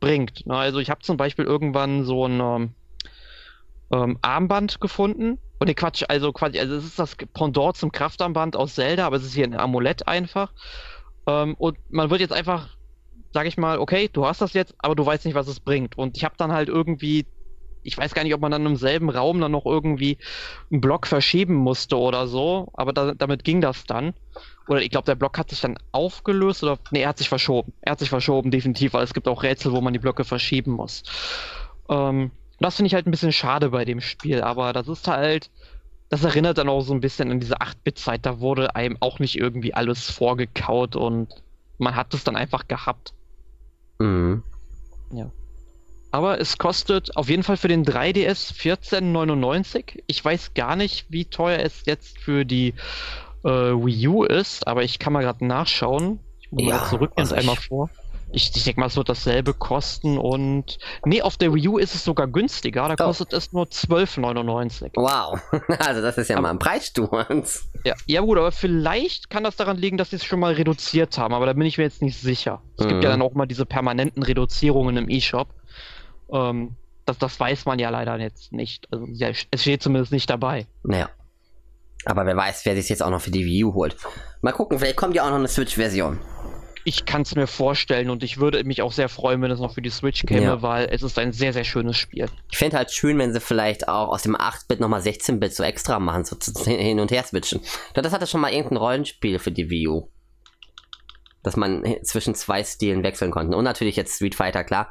[0.00, 0.44] bringt.
[0.46, 2.74] Na, also ich habe zum Beispiel irgendwann so ein
[3.92, 5.38] ähm, Armband gefunden.
[5.58, 9.16] Und nee, Quatsch, also quasi, also es ist das Pendant zum Kraftarmband aus Zelda, aber
[9.16, 10.52] es ist hier ein Amulett einfach.
[11.28, 12.76] Ähm, und man wird jetzt einfach,
[13.32, 15.96] sag ich mal, okay, du hast das jetzt, aber du weißt nicht, was es bringt.
[15.96, 17.26] Und ich habe dann halt irgendwie,
[17.84, 20.18] ich weiß gar nicht, ob man dann im selben Raum dann noch irgendwie
[20.70, 24.14] einen Block verschieben musste oder so, aber da, damit ging das dann.
[24.68, 27.72] Oder ich glaube, der Block hat sich dann aufgelöst oder, nee, er hat sich verschoben.
[27.82, 30.72] Er hat sich verschoben, definitiv, weil es gibt auch Rätsel, wo man die Blöcke verschieben
[30.72, 31.02] muss.
[31.88, 32.30] Ähm,
[32.62, 35.50] das finde ich halt ein bisschen schade bei dem Spiel, aber das ist halt,
[36.08, 39.36] das erinnert dann auch so ein bisschen an diese 8-Bit-Zeit, da wurde einem auch nicht
[39.36, 41.28] irgendwie alles vorgekaut und
[41.78, 43.14] man hat es dann einfach gehabt.
[43.98, 44.42] Mhm.
[46.14, 50.02] Aber es kostet auf jeden Fall für den 3DS 14,99.
[50.06, 52.74] Ich weiß gar nicht, wie teuer es jetzt für die
[53.44, 56.20] äh, Wii U ist, aber ich kann mal gerade nachschauen.
[56.38, 57.88] Ich muss Ja, mal zurück also und einmal ich- vor.
[58.34, 60.78] Ich, ich denke mal, es wird dasselbe kosten und.
[61.04, 62.88] Nee, auf der Wii U ist es sogar günstiger.
[62.88, 63.08] Da Oh.
[63.08, 64.92] kostet es nur 12,99.
[64.94, 65.38] Wow.
[65.78, 67.68] Also das ist ja mal ein Preissturz.
[67.84, 71.18] Ja, ja gut, aber vielleicht kann das daran liegen, dass sie es schon mal reduziert
[71.18, 72.62] haben, aber da bin ich mir jetzt nicht sicher.
[72.78, 73.02] Es gibt Mhm.
[73.02, 75.48] ja dann auch mal diese permanenten Reduzierungen im E-Shop.
[76.32, 78.86] Ähm, das, das weiß man ja leider jetzt nicht.
[78.92, 80.66] Also ja, es steht zumindest nicht dabei.
[80.84, 81.10] Naja.
[82.04, 83.96] Aber wer weiß, wer sich jetzt auch noch für die Wii U holt.
[84.40, 86.18] Mal gucken, vielleicht kommt ja auch noch eine Switch-Version.
[86.84, 89.74] Ich kann es mir vorstellen und ich würde mich auch sehr freuen, wenn es noch
[89.74, 90.62] für die Switch käme, Ja.
[90.62, 92.26] weil es ist ein sehr, sehr schönes Spiel.
[92.50, 95.98] Ich fände halt schön, wenn sie vielleicht auch aus dem 8-Bit nochmal 16-Bit so extra
[96.00, 97.60] machen, so hin und her switchen.
[97.94, 100.08] Das hatte schon mal irgendein Rollenspiel für die Wii U.
[101.42, 103.56] Dass man zwischen zwei Stilen wechseln konnte.
[103.56, 104.90] Und natürlich jetzt Street Fighter, klar.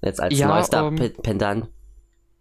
[0.00, 1.68] Jetzt als Ja, neuester ähm, Pendant.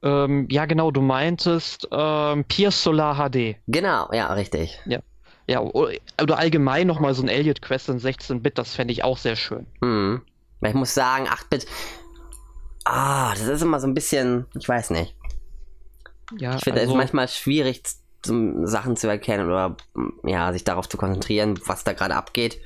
[0.03, 3.57] Ähm, ja, genau, du meintest ähm, Pierce Solar HD.
[3.67, 4.79] Genau, ja, richtig.
[4.87, 4.99] Ja,
[5.49, 5.89] o-
[6.21, 9.65] oder allgemein nochmal so ein Elliot Quest in 16-Bit, das fände ich auch sehr schön.
[9.81, 10.21] Hm.
[10.63, 11.65] Ich muss sagen, 8-Bit.
[12.85, 14.45] Ah, das ist immer so ein bisschen.
[14.57, 15.15] Ich weiß nicht.
[16.37, 17.81] Ja, Ich finde, es also- manchmal schwierig,
[18.23, 19.75] Sachen zu erkennen oder
[20.23, 22.59] ja, sich darauf zu konzentrieren, was da gerade abgeht.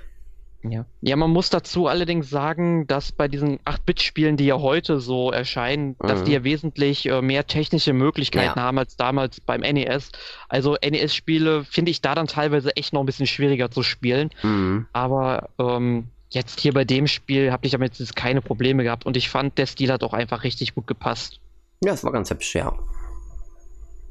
[0.71, 0.85] Ja.
[1.01, 5.95] ja, man muss dazu allerdings sagen, dass bei diesen 8-Bit-Spielen, die ja heute so erscheinen,
[5.99, 6.25] dass Mhm.
[6.25, 8.63] die ja wesentlich äh, mehr technische Möglichkeiten Ja.
[8.63, 10.11] haben als damals beim NES.
[10.49, 14.29] Also NES-Spiele finde ich da dann teilweise echt noch ein bisschen schwieriger zu spielen.
[14.43, 14.87] Mhm.
[14.93, 19.15] Aber ähm, jetzt hier bei dem Spiel habe ich damit jetzt keine Probleme gehabt und
[19.17, 21.39] ich fand, der Stil hat auch einfach richtig gut gepasst.
[21.83, 22.73] Ja, es war ganz hübsch, ja.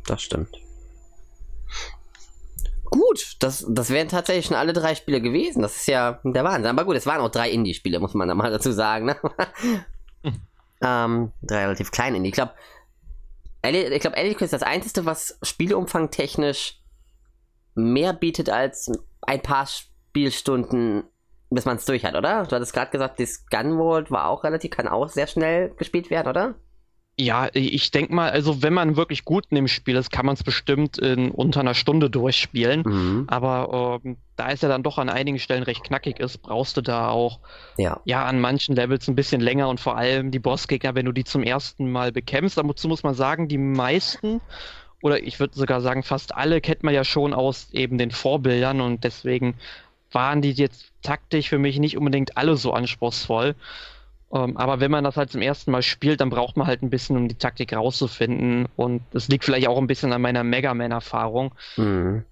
[0.07, 0.51] Das stimmt.
[2.94, 5.62] Gut, das, das wären tatsächlich schon alle drei Spiele gewesen.
[5.62, 6.70] Das ist ja der Wahnsinn.
[6.70, 9.07] Aber gut, es waren auch drei Indie-Spiele, muss man da mal dazu sagen.
[9.07, 9.16] Ne?
[10.80, 12.28] ähm, drei relativ kleine Indie.
[12.28, 12.52] Ich glaube,
[13.64, 16.80] ich glaube, Elite Quest ist das einzige, was Spieleumfang technisch
[17.74, 21.02] mehr bietet als ein paar Spielstunden,
[21.50, 22.44] bis man es durch hat, oder?
[22.44, 26.28] Du hattest gerade gesagt, das Gunvolt war auch relativ, kann auch sehr schnell gespielt werden,
[26.28, 26.54] oder?
[27.16, 30.35] Ja, ich denke mal, also wenn man wirklich gut in dem Spiel ist, kann man
[30.35, 32.83] es bestimmt in unter einer Stunde durchspielen.
[32.85, 33.24] Mhm.
[33.29, 36.81] Aber ähm, da es ja dann doch an einigen Stellen recht knackig ist, brauchst du
[36.81, 37.38] da auch
[37.79, 38.00] Ja.
[38.05, 41.22] ja an manchen Levels ein bisschen länger und vor allem die Bossgegner, wenn du die
[41.22, 42.59] zum ersten Mal bekämpfst.
[42.59, 44.40] Dazu muss man sagen, die meisten
[45.00, 48.81] oder ich würde sogar sagen fast alle kennt man ja schon aus eben den Vorbildern
[48.81, 49.55] und deswegen
[50.11, 53.55] waren die jetzt taktisch für mich nicht unbedingt alle so anspruchsvoll.
[54.35, 56.90] Ähm, aber wenn man das halt zum ersten Mal spielt, dann braucht man halt ein
[56.90, 58.66] bisschen, um die Taktik rauszufinden.
[58.77, 61.55] Und es liegt vielleicht auch ein bisschen an meiner Mega Man-Erfahrung.
[61.77, 62.25] Mhm.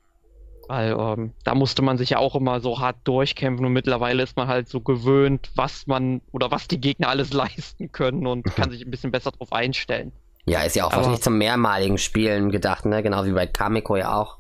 [0.69, 4.37] Weil ähm, da musste man sich ja auch immer so hart durchkämpfen und mittlerweile ist
[4.37, 8.71] man halt so gewöhnt, was man oder was die Gegner alles leisten können und kann
[8.71, 10.13] sich ein bisschen besser drauf einstellen.
[10.45, 13.03] Ja, ist ja auch Aber- wahrscheinlich zum mehrmaligen Spielen gedacht, ne?
[13.03, 14.39] Genau wie bei Kamiko ja auch.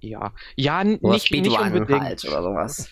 [0.00, 2.00] Ja, ja, Oder nicht, nicht unbedingt.
[2.02, 2.90] halt oder sowas.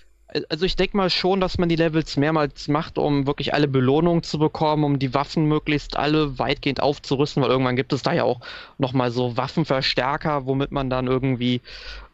[0.51, 4.23] Also ich denke mal schon, dass man die Levels mehrmals macht, um wirklich alle Belohnungen
[4.23, 8.25] zu bekommen, um die Waffen möglichst alle weitgehend aufzurüsten, weil irgendwann gibt es da ja
[8.25, 8.41] auch
[8.79, 11.61] nochmal so Waffenverstärker, womit man dann irgendwie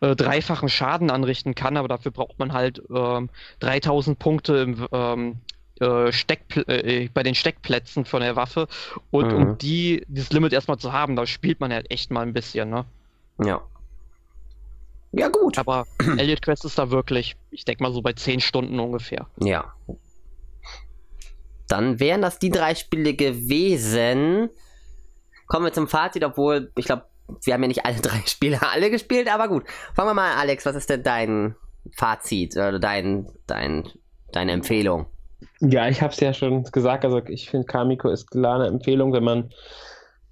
[0.00, 3.30] äh, dreifachen Schaden anrichten kann, aber dafür braucht man halt ähm,
[3.60, 5.36] 3000 Punkte im, ähm,
[5.80, 8.68] äh, Steckpl äh, bei den Steckplätzen von der Waffe
[9.10, 9.38] und Mhm.
[9.38, 12.70] um die, dieses Limit erstmal zu haben, da spielt man halt echt mal ein bisschen,
[12.70, 12.84] ne?
[13.38, 13.62] Ja.
[15.12, 15.58] Ja, gut.
[15.58, 15.86] Aber
[16.18, 19.26] Elliot Quest ist da wirklich, ich denke mal so bei 10 Stunden ungefähr.
[19.38, 19.72] Ja.
[21.68, 24.50] Dann wären das die drei Spiele gewesen.
[25.46, 27.04] Kommen wir zum Fazit, obwohl, ich glaube,
[27.44, 29.64] wir haben ja nicht alle drei Spiele alle gespielt, aber gut.
[29.94, 31.56] Fangen wir mal an, Alex, was ist denn dein
[31.96, 33.88] Fazit oder dein, dein,
[34.32, 35.06] deine Empfehlung?
[35.60, 39.12] Ja, ich habe es ja schon gesagt, also ich finde Kamiko ist klar eine Empfehlung,
[39.12, 39.50] wenn man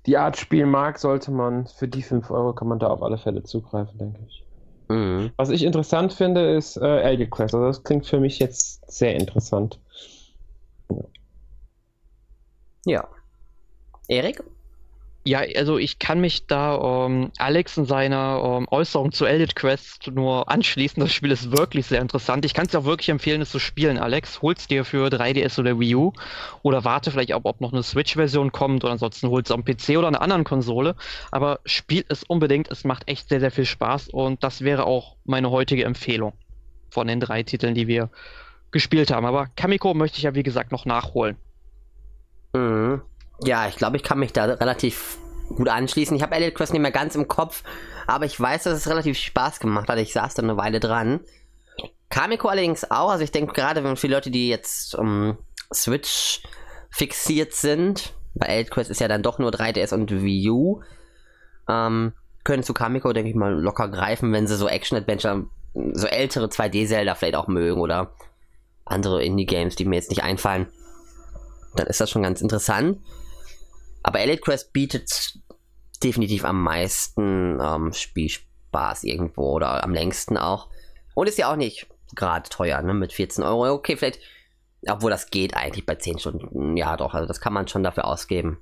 [0.06, 3.18] die Art spielen mag, sollte man für die 5 Euro kann man da auf alle
[3.18, 4.44] Fälle zugreifen, denke ich.
[4.90, 5.30] Mhm.
[5.36, 7.54] Was ich interessant finde, ist äh, Elgit Quest.
[7.54, 9.78] Also das klingt für mich jetzt sehr interessant.
[10.90, 11.04] Ja.
[12.86, 13.08] ja.
[14.08, 14.42] Erik?
[15.22, 20.10] Ja, also ich kann mich da ähm, Alex in seiner ähm, Äußerung zu Elliot Quest
[20.14, 20.98] nur anschließen.
[20.98, 22.46] Das Spiel ist wirklich sehr interessant.
[22.46, 24.40] Ich kann es dir auch wirklich empfehlen, es zu spielen, Alex.
[24.40, 26.12] Hol's dir für 3DS oder Wii U
[26.62, 30.08] oder warte vielleicht auch, ob noch eine Switch-Version kommt oder ansonsten hol's am PC oder
[30.08, 30.96] einer anderen Konsole.
[31.30, 32.70] Aber spielt es unbedingt.
[32.70, 36.32] Es macht echt sehr, sehr viel Spaß und das wäre auch meine heutige Empfehlung
[36.88, 38.08] von den drei Titeln, die wir
[38.70, 39.26] gespielt haben.
[39.26, 41.36] Aber Kamiko möchte ich ja wie gesagt noch nachholen.
[42.54, 43.02] Mhm.
[43.44, 46.16] Ja, ich glaube, ich kann mich da relativ gut anschließen.
[46.16, 47.62] Ich habe Elliot Quest nicht mehr ganz im Kopf,
[48.06, 49.98] aber ich weiß, dass es relativ Spaß gemacht hat.
[49.98, 51.20] Ich saß da eine Weile dran.
[52.08, 53.10] Kamiko allerdings auch.
[53.10, 55.38] Also ich denke gerade, wenn viele Leute, die jetzt um,
[55.72, 56.42] Switch
[56.90, 60.82] fixiert sind, bei Elliot Quest ist ja dann doch nur 3DS und Wii U,
[61.68, 62.12] ähm,
[62.44, 65.46] können zu Kamiko, denke ich mal, locker greifen, wenn sie so Action-Adventure,
[65.92, 68.12] so ältere 2D-Zelda vielleicht auch mögen oder
[68.84, 70.66] andere Indie-Games, die mir jetzt nicht einfallen.
[71.76, 72.98] Dann ist das schon ganz interessant.
[74.02, 75.38] Aber Elite Quest bietet
[76.02, 80.68] definitiv am meisten ähm, Spielspaß irgendwo oder am längsten auch.
[81.14, 82.94] Und ist ja auch nicht gerade teuer, ne?
[82.94, 83.72] Mit 14 Euro.
[83.72, 84.20] Okay, vielleicht,
[84.88, 86.76] obwohl das geht eigentlich bei 10 Stunden.
[86.76, 88.58] Ja, doch, also das kann man schon dafür ausgeben.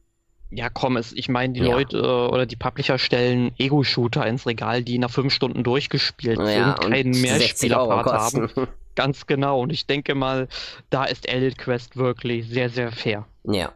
[0.50, 1.72] Ja, komm, es, ich meine, die ja.
[1.72, 6.76] Leute äh, oder die Publisher stellen Ego-Shooter ins Regal, die nach 5 Stunden durchgespielt ja,
[6.80, 8.68] sind, keinen Mehrspielerpart haben.
[8.94, 9.60] Ganz genau.
[9.60, 10.48] Und ich denke mal,
[10.90, 13.26] da ist Elite Quest wirklich sehr, sehr fair.
[13.44, 13.72] Ja.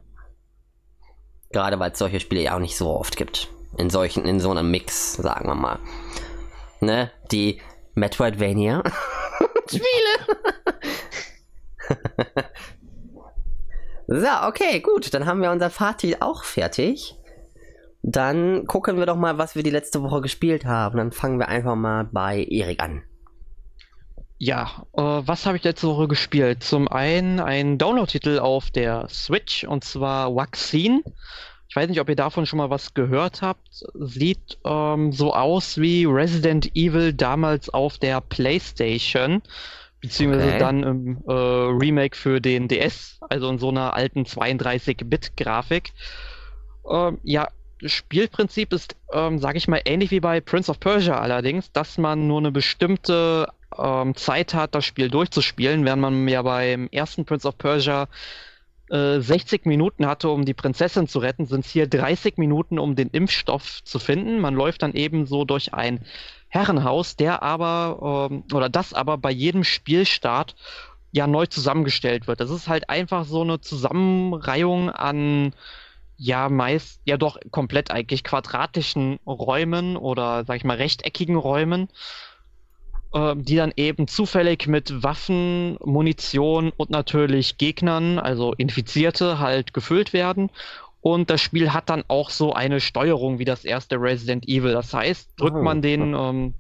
[1.53, 3.49] Gerade weil es solche Spiele ja auch nicht so oft gibt.
[3.77, 5.79] In solchen, in so einem Mix, sagen wir mal.
[6.81, 7.11] Ne?
[7.31, 7.61] Die
[7.95, 8.83] Metroidvania
[9.67, 9.83] Spiele.
[14.07, 15.13] so, okay, gut.
[15.15, 17.17] Dann haben wir unser Fazit auch fertig.
[18.03, 20.99] Dann gucken wir doch mal, was wir die letzte Woche gespielt haben.
[20.99, 23.05] Dann fangen wir einfach mal bei Erik an.
[24.45, 26.65] Ja, äh, was habe ich letzte Woche gespielt?
[26.65, 31.05] Zum einen ein Download-Titel auf der Switch und zwar Vaccine.
[31.69, 33.85] Ich weiß nicht, ob ihr davon schon mal was gehört habt.
[33.95, 39.43] Sieht ähm, so aus wie Resident Evil damals auf der PlayStation,
[40.01, 40.59] beziehungsweise okay.
[40.59, 45.93] dann im äh, Remake für den DS, also in so einer alten 32-Bit-Grafik.
[46.91, 47.47] Ähm, ja,
[47.85, 52.27] Spielprinzip ist, ähm, sage ich mal, ähnlich wie bei Prince of Persia allerdings, dass man
[52.27, 53.47] nur eine bestimmte
[53.79, 58.09] ähm, Zeit hat, das Spiel durchzuspielen, während man ja beim ersten Prince of Persia
[58.91, 62.95] äh, 60 Minuten hatte, um die Prinzessin zu retten, sind es hier 30 Minuten, um
[62.95, 64.41] den Impfstoff zu finden.
[64.41, 66.01] Man läuft dann eben so durch ein
[66.49, 70.55] Herrenhaus, der aber, ähm, oder das aber bei jedem Spielstart
[71.11, 72.41] ja neu zusammengestellt wird.
[72.41, 75.55] Das ist halt einfach so eine Zusammenreihung an
[76.17, 81.89] ja meist, ja doch komplett eigentlich quadratischen Räumen oder sag ich mal rechteckigen Räumen
[83.15, 90.51] die dann eben zufällig mit Waffen, Munition und natürlich Gegnern, also Infizierte, halt gefüllt werden.
[91.03, 94.73] Und das Spiel hat dann auch so eine Steuerung wie das erste Resident Evil.
[94.73, 95.81] Das heißt, drückt man oh.
[95.83, 96.55] den ähm,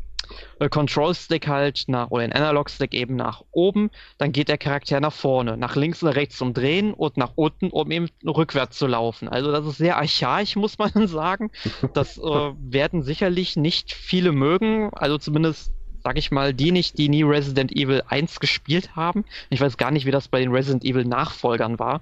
[0.58, 4.58] äh, Control Stick halt nach oder den Analog Stick eben nach oben, dann geht der
[4.58, 8.78] Charakter nach vorne, nach links und rechts zum Drehen und nach unten, um eben rückwärts
[8.78, 9.28] zu laufen.
[9.28, 11.50] Also das ist sehr archaisch, muss man sagen.
[11.94, 12.20] Das äh,
[12.58, 15.72] werden sicherlich nicht viele mögen, also zumindest
[16.04, 19.24] sag ich mal, die nicht, die nie Resident Evil 1 gespielt haben.
[19.50, 22.00] Ich weiß gar nicht, wie das bei den Resident Evil Nachfolgern war.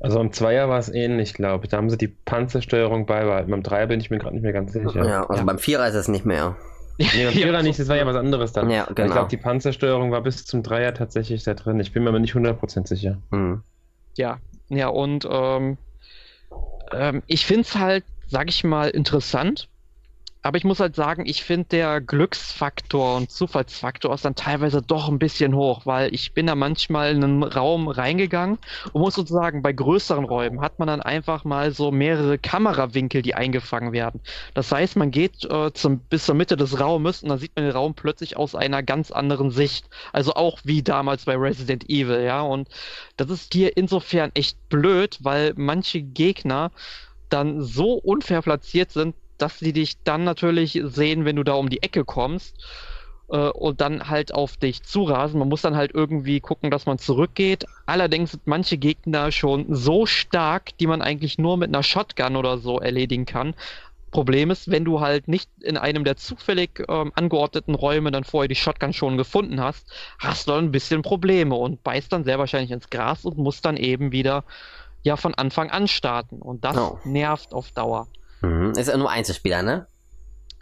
[0.00, 1.70] Also im Zweier war es ähnlich, glaube ich.
[1.70, 3.50] Da haben sie die Panzersteuerung beibehalten.
[3.50, 5.04] Beim Dreier bin ich mir gerade nicht mehr ganz sicher.
[5.04, 5.44] Ja, also ja.
[5.44, 6.56] beim Vierer ist es nicht mehr.
[6.98, 8.68] Nee, beim Vierer nicht, das war ja was anderes dann.
[8.68, 9.06] Ja, genau.
[9.06, 11.78] Ich glaube, die Panzersteuerung war bis zum Dreier tatsächlich da drin.
[11.78, 13.18] Ich bin mir aber nicht 100% sicher.
[13.30, 13.62] Mhm.
[14.16, 15.78] Ja, ja, und ähm,
[16.92, 19.68] ähm, ich finde es halt, sag ich mal, interessant,
[20.42, 25.08] aber ich muss halt sagen, ich finde der Glücksfaktor und Zufallsfaktor ist dann teilweise doch
[25.08, 28.58] ein bisschen hoch, weil ich bin da manchmal in einen Raum reingegangen
[28.92, 33.36] und muss sozusagen bei größeren Räumen hat man dann einfach mal so mehrere Kamerawinkel, die
[33.36, 34.20] eingefangen werden.
[34.54, 37.64] Das heißt, man geht äh, zum, bis zur Mitte des Raumes und dann sieht man
[37.64, 39.88] den Raum plötzlich aus einer ganz anderen Sicht.
[40.12, 42.40] Also auch wie damals bei Resident Evil, ja.
[42.40, 42.68] Und
[43.16, 46.72] das ist hier insofern echt blöd, weil manche Gegner
[47.28, 51.68] dann so unfair platziert sind, dass sie dich dann natürlich sehen, wenn du da um
[51.68, 52.54] die Ecke kommst
[53.28, 55.40] äh, und dann halt auf dich zurasen.
[55.40, 57.66] Man muss dann halt irgendwie gucken, dass man zurückgeht.
[57.86, 62.58] Allerdings sind manche Gegner schon so stark, die man eigentlich nur mit einer Shotgun oder
[62.58, 63.54] so erledigen kann.
[64.12, 68.46] Problem ist, wenn du halt nicht in einem der zufällig ähm, angeordneten Räume dann vorher
[68.46, 69.90] die Shotgun schon gefunden hast,
[70.20, 73.64] hast du dann ein bisschen Probleme und beißt dann sehr wahrscheinlich ins Gras und musst
[73.64, 74.44] dann eben wieder
[75.02, 76.40] ja von Anfang an starten.
[76.40, 76.98] Und das oh.
[77.04, 78.06] nervt auf Dauer.
[78.42, 78.72] Mhm.
[78.72, 79.86] Ist ja nur Einzelspieler, ne?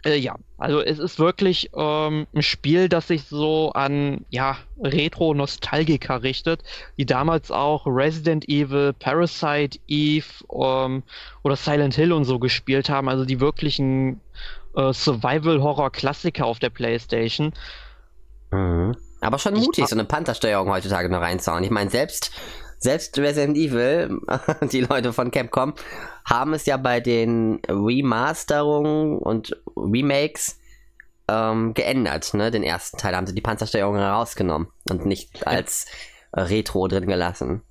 [0.03, 6.23] Äh, ja, also es ist wirklich ähm, ein Spiel, das sich so an ja, Retro-Nostalgiker
[6.23, 6.63] richtet,
[6.97, 11.03] die damals auch Resident Evil, Parasite Eve ähm,
[11.43, 14.21] oder Silent Hill und so gespielt haben, also die wirklichen
[14.75, 17.53] äh, Survival-Horror-Klassiker auf der Playstation.
[18.51, 18.95] Mhm.
[19.21, 21.63] Aber schon mutig, ich, so eine Panthersteuerung heutzutage noch reinzuhauen.
[21.63, 22.31] Ich meine, selbst
[22.81, 24.19] selbst Resident Evil,
[24.71, 25.73] die Leute von Capcom,
[26.25, 30.59] haben es ja bei den Remasterungen und Remakes
[31.27, 32.33] ähm, geändert.
[32.33, 32.51] Ne?
[32.51, 35.85] Den ersten Teil haben sie die Panzersteuerung herausgenommen und nicht als
[36.33, 37.61] Retro drin gelassen.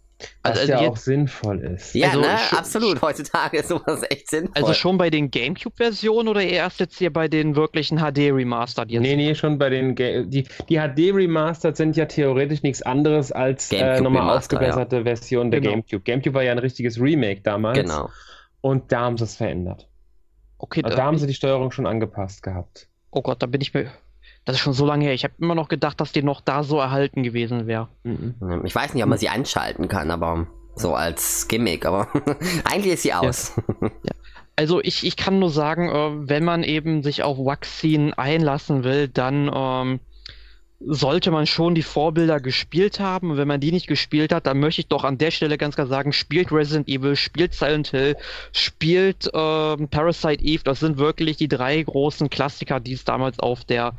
[0.43, 1.95] Was also, ja auch sinnvoll ist.
[1.95, 2.37] Ja, also, ne?
[2.53, 3.03] absolut.
[3.03, 4.63] Heutzutage ist sowas echt sinnvoll.
[4.63, 8.89] Also schon bei den GameCube-Versionen oder erst jetzt hier bei den wirklichen HD-Remastered?
[8.91, 9.95] Nee, nee, schon bei den.
[9.95, 15.03] Ga die, die HD-Remastered sind ja theoretisch nichts anderes als äh, nochmal ausgebesserte ja.
[15.03, 15.75] Version der genau.
[15.75, 16.03] GameCube.
[16.03, 17.79] GameCube war ja ein richtiges Remake damals.
[17.79, 18.09] Genau.
[18.61, 19.89] Und da haben sie es verändert.
[20.59, 22.89] Okay, also da, da haben sie die Steuerung schon angepasst gehabt.
[23.11, 23.91] Oh Gott, da bin ich mir.
[24.51, 25.15] Das ist schon so lange her.
[25.15, 27.87] Ich habe immer noch gedacht, dass die noch da so erhalten gewesen wäre.
[28.03, 28.35] Mhm.
[28.65, 32.09] Ich weiß nicht, ob man sie anschalten kann, aber so als Gimmick, aber
[32.65, 33.55] eigentlich ist sie aus.
[33.81, 33.91] Ja.
[34.03, 34.13] Ja.
[34.57, 39.07] Also ich, ich kann nur sagen, äh, wenn man eben sich auf Waxin einlassen will,
[39.07, 40.01] dann ähm,
[40.81, 43.31] sollte man schon die Vorbilder gespielt haben.
[43.31, 45.77] Und wenn man die nicht gespielt hat, dann möchte ich doch an der Stelle ganz
[45.77, 48.17] klar sagen, spielt Resident Evil, spielt Silent Hill,
[48.53, 50.65] spielt ähm, Parasite Eve.
[50.65, 53.95] Das sind wirklich die drei großen Klassiker, die es damals auf der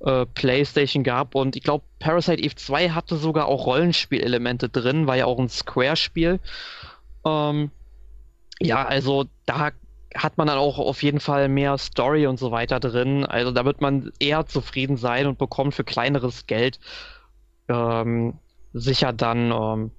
[0.00, 1.34] äh, PlayStation gab.
[1.34, 5.48] Und ich glaube, Parasite Eve 2 hatte sogar auch Rollenspielelemente drin, war ja auch ein
[5.48, 6.40] Square-Spiel.
[7.24, 7.70] Ähm,
[8.60, 9.70] ja, also da
[10.14, 13.24] hat man dann auch auf jeden Fall mehr Story und so weiter drin.
[13.24, 16.80] Also da wird man eher zufrieden sein und bekommt für kleineres Geld
[17.68, 18.38] ähm,
[18.72, 19.90] sicher dann, ähm,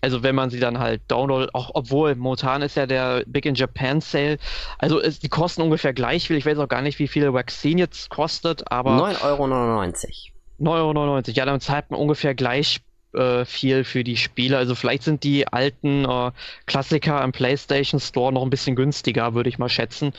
[0.00, 3.54] also wenn man sie dann halt downloadet, auch obwohl momentan ist ja der Big in
[3.54, 4.38] Japan Sale,
[4.78, 6.36] also ist, die kosten ungefähr gleich viel.
[6.36, 9.44] Ich weiß auch gar nicht, wie viel Vaccine jetzt kostet, aber 9,99 Euro.
[9.46, 11.22] 9,99 Euro.
[11.28, 12.80] Ja, dann zahlt man ungefähr gleich
[13.14, 14.56] äh, viel für die Spiele.
[14.56, 16.30] Also vielleicht sind die alten äh,
[16.66, 20.12] Klassiker im PlayStation Store noch ein bisschen günstiger, würde ich mal schätzen.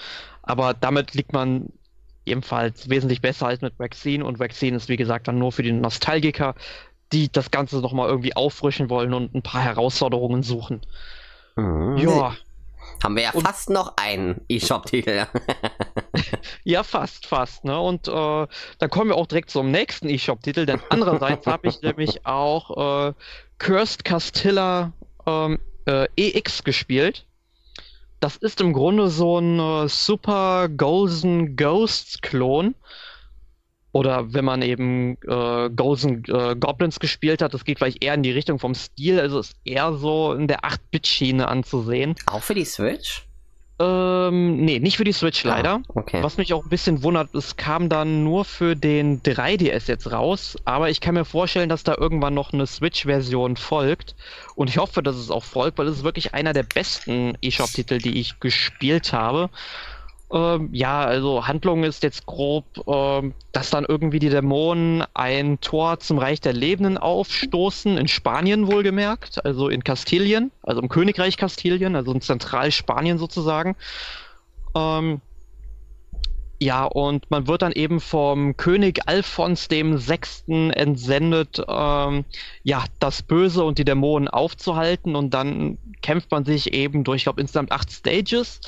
[0.43, 1.67] Aber damit liegt man
[2.25, 4.25] ebenfalls wesentlich besser als mit Vaccine.
[4.25, 6.55] Und Vaccine ist, wie gesagt, dann nur für die Nostalgiker,
[7.11, 10.81] die das Ganze nochmal irgendwie auffrischen wollen und ein paar Herausforderungen suchen.
[11.55, 11.97] Mhm.
[11.97, 12.35] Ja.
[13.03, 15.25] Haben wir ja und, fast noch einen eShop-Titel.
[16.63, 17.63] ja, fast, fast.
[17.63, 17.79] Ne?
[17.79, 22.25] Und äh, dann kommen wir auch direkt zum nächsten eShop-Titel, denn andererseits habe ich nämlich
[22.25, 23.13] auch äh,
[23.57, 24.91] Cursed Castilla
[25.25, 27.25] ähm, äh, EX gespielt.
[28.19, 32.75] Das ist im Grunde so ein äh, Super Golden Ghosts Klon.
[33.91, 38.23] Oder wenn man eben äh, Ghosts äh, Goblins gespielt hat, das geht vielleicht eher in
[38.23, 42.15] die Richtung vom Stil, also ist eher so in der 8-Bit-Schiene anzusehen.
[42.27, 43.25] Auch für die Switch?
[43.81, 45.75] Ähm, nee, nicht für die Switch ah, leider.
[45.75, 46.21] Ah, okay.
[46.21, 50.57] Was mich auch ein bisschen wundert, es kam dann nur für den 3DS jetzt raus,
[50.65, 54.15] aber ich kann mir vorstellen, dass da irgendwann noch eine Switch-Version folgt.
[54.55, 57.99] Und ich hoffe, dass es auch folgt, weil es ist wirklich einer der besten eShop-Titel,
[57.99, 59.49] die ich gespielt habe.
[60.31, 65.99] Ähm, ja, also Handlung ist jetzt grob, ähm, dass dann irgendwie die Dämonen ein Tor
[65.99, 71.95] zum Reich der Lebenden aufstoßen, in Spanien wohlgemerkt, also in Kastilien, also im Königreich Kastilien,
[71.95, 73.75] also in Zentralspanien sozusagen.
[74.75, 75.21] Ähm,
[76.61, 82.25] ja, und man wird dann eben vom König Alphons dem Sechsten entsendet, ähm,
[82.63, 87.23] ja, das Böse und die Dämonen aufzuhalten und dann kämpft man sich eben durch, ich
[87.23, 88.59] glaube, insgesamt acht Stages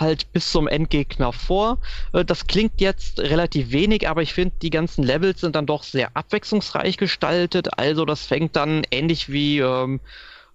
[0.00, 1.78] halt bis zum Endgegner vor.
[2.12, 5.82] Äh, das klingt jetzt relativ wenig, aber ich finde, die ganzen Levels sind dann doch
[5.82, 7.78] sehr abwechslungsreich gestaltet.
[7.78, 10.00] Also das fängt dann ähnlich wie ähm,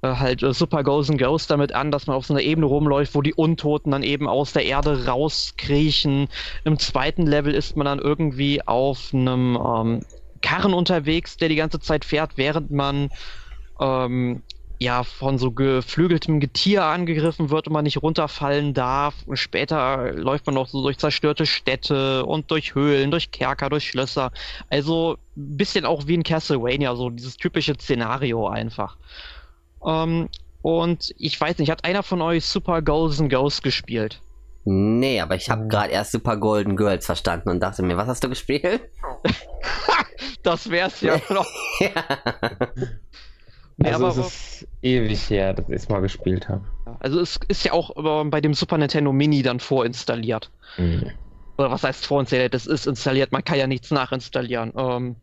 [0.01, 2.65] äh, halt äh, Super Ghosts and Ghosts damit an, dass man auf so einer Ebene
[2.67, 6.27] rumläuft, wo die Untoten dann eben aus der Erde rauskriechen.
[6.63, 9.99] Im zweiten Level ist man dann irgendwie auf einem ähm,
[10.41, 13.09] Karren unterwegs, der die ganze Zeit fährt, während man
[13.79, 14.43] ähm,
[14.79, 19.15] ja, von so geflügeltem Getier angegriffen wird und man nicht runterfallen darf.
[19.25, 23.89] Und später läuft man noch so durch zerstörte Städte und durch Höhlen, durch Kerker, durch
[23.89, 24.31] Schlösser.
[24.69, 28.97] Also ein bisschen auch wie in Castlevania, so dieses typische Szenario einfach.
[29.85, 30.29] Ähm,
[30.61, 34.19] und ich weiß nicht, hat einer von euch Super Golden Ghost gespielt?
[34.65, 38.23] Nee, aber ich habe gerade erst Super Golden Girls verstanden und dachte mir, was hast
[38.23, 38.81] du gespielt?
[40.43, 41.47] das wär's ja noch.
[41.79, 41.91] ja.
[43.77, 44.27] Nee, also aber, es
[44.61, 46.63] ist ewig her, dass ich es mal gespielt habe.
[46.99, 50.51] Also es ist ja auch äh, bei dem Super Nintendo Mini dann vorinstalliert.
[50.77, 51.11] Mhm.
[51.57, 52.53] Oder was heißt vorinstalliert?
[52.53, 54.73] Das ist installiert, man kann ja nichts nachinstallieren.
[54.77, 55.15] Ähm,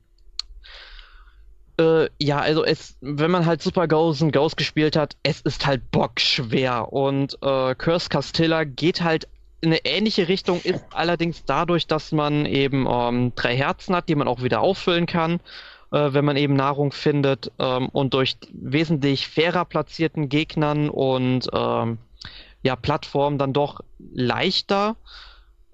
[1.78, 5.66] äh, ja, also es, wenn man halt Super Ghosts and Ghosts gespielt hat, es ist
[5.66, 6.92] halt bockschwer.
[6.92, 9.28] Und äh, Curse Castilla geht halt
[9.60, 14.16] in eine ähnliche Richtung, ist allerdings dadurch, dass man eben ähm, drei Herzen hat, die
[14.16, 15.40] man auch wieder auffüllen kann
[15.92, 21.98] äh, wenn man eben Nahrung findet ähm, und durch wesentlich fairer platzierten Gegnern und ähm,
[22.62, 23.80] ja, Plattformen dann doch
[24.12, 24.96] leichter.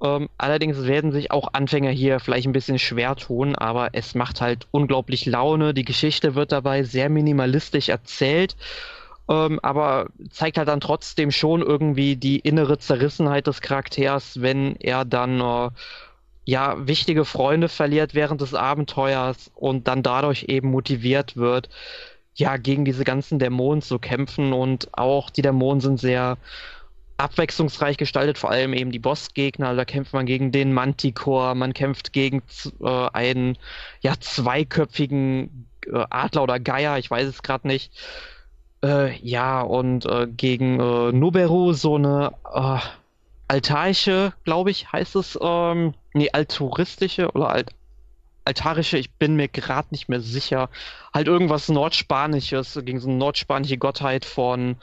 [0.02, 4.40] Ähm, allerdings werden sich auch Anfänger hier vielleicht ein bisschen schwer tun, aber es macht
[4.40, 5.74] halt unglaublich Laune.
[5.74, 8.56] Die Geschichte wird dabei sehr minimalistisch erzählt,
[9.28, 15.04] ähm, aber zeigt halt dann trotzdem schon irgendwie die innere Zerrissenheit des Charakters, wenn er
[15.04, 15.70] dann äh,
[16.48, 21.68] ja, wichtige Freunde verliert während des Abenteuers und dann dadurch eben motiviert wird,
[22.36, 26.38] ja, gegen diese ganzen Dämonen zu kämpfen und auch die Dämonen sind sehr
[27.18, 29.74] abwechslungsreich gestaltet, vor allem eben die Bossgegner.
[29.74, 32.42] Da kämpft man gegen den Manticore, man kämpft gegen
[32.80, 33.58] äh, einen
[34.00, 37.92] ja, zweiköpfigen äh, Adler oder Geier, ich weiß es gerade nicht.
[38.82, 42.78] Äh, ja, und äh, gegen äh, Nuberu so eine äh,
[43.48, 47.70] altarische, glaube ich, heißt es, ähm, nee, altruistische oder alt,
[48.44, 50.70] altarische, ich bin mir gerade nicht mehr sicher.
[51.12, 54.76] Halt irgendwas Nordspanisches, gegen so eine nordspanische Gottheit von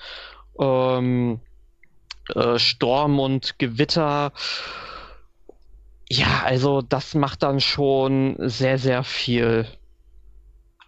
[0.60, 1.40] ähm,
[2.34, 4.32] äh, Sturm und Gewitter.
[6.10, 9.68] Ja, also das macht dann schon sehr, sehr viel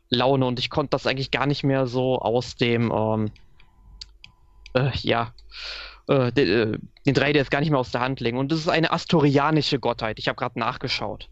[0.09, 3.31] Laune und ich konnte das eigentlich gar nicht mehr so aus dem, ähm,
[4.73, 5.33] äh, ja,
[6.07, 8.37] äh, den, äh, den 3DS gar nicht mehr aus der Hand legen.
[8.37, 10.19] Und das ist eine astorianische Gottheit.
[10.19, 11.29] Ich habe gerade nachgeschaut.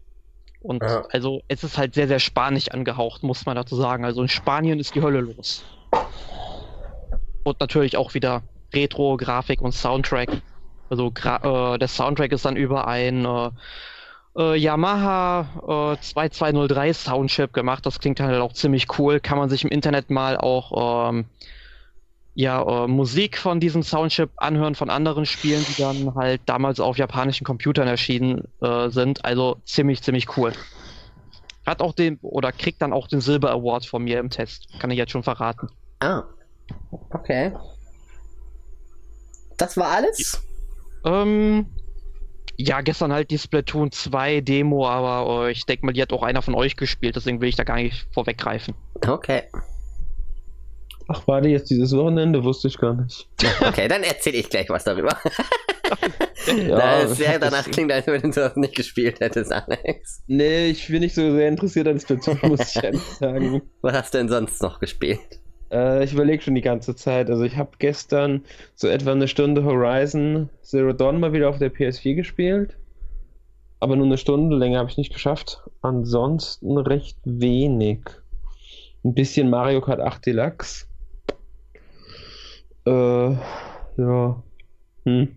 [0.60, 1.04] Und ja.
[1.12, 4.04] also es ist halt sehr, sehr spanisch angehaucht, muss man dazu sagen.
[4.04, 5.64] Also in Spanien ist die Hölle los.
[7.44, 8.42] Und natürlich auch wieder
[8.74, 10.28] Retro-Grafik und Soundtrack.
[10.90, 13.50] Also äh, der Soundtrack ist dann über ein äh,
[14.36, 17.86] äh, Yamaha äh, 2203 Soundchip gemacht.
[17.86, 19.20] Das klingt halt auch ziemlich cool.
[19.20, 21.26] Kann man sich im Internet mal auch ähm,
[22.38, 26.98] ja, äh, Musik von diesem Soundchip anhören von anderen Spielen, die dann halt damals auf
[26.98, 29.24] japanischen Computern erschienen äh, sind.
[29.24, 30.52] Also ziemlich, ziemlich cool.
[31.64, 34.68] Hat auch den, oder kriegt dann auch den Silber Award von mir im Test.
[34.78, 35.70] Kann ich jetzt schon verraten.
[36.00, 36.24] Ah.
[37.08, 37.54] Okay.
[39.56, 40.42] Das war alles?
[41.06, 41.64] Ähm,
[42.58, 46.22] ja, gestern halt die Splatoon 2 Demo, aber äh, ich denke mal, die hat auch
[46.22, 48.74] einer von euch gespielt, deswegen will ich da gar nicht vorweggreifen.
[49.06, 49.44] Okay.
[51.08, 53.28] Ach, warte, jetzt dieses Wochenende wusste ich gar nicht.
[53.60, 55.16] Okay, dann erzähle ich gleich was darüber.
[56.68, 60.22] ja, das sehr danach klingt, als wenn du das nicht gespielt hättest, Alex.
[60.26, 63.62] Nee, ich bin nicht so sehr interessiert an Splatoon, muss ich ehrlich sagen.
[63.82, 65.40] Was hast du denn sonst noch gespielt?
[65.70, 67.30] Äh, ich überlege schon die ganze Zeit.
[67.30, 68.44] Also ich habe gestern
[68.74, 72.76] so etwa eine Stunde Horizon Zero Dawn mal wieder auf der PS4 gespielt.
[73.78, 75.62] Aber nur eine Stunde, länger habe ich nicht geschafft.
[75.82, 78.00] Ansonsten recht wenig.
[79.04, 80.85] Ein bisschen Mario Kart 8 Deluxe.
[82.86, 83.36] Äh,
[83.98, 84.42] ja.
[85.04, 85.36] Hm.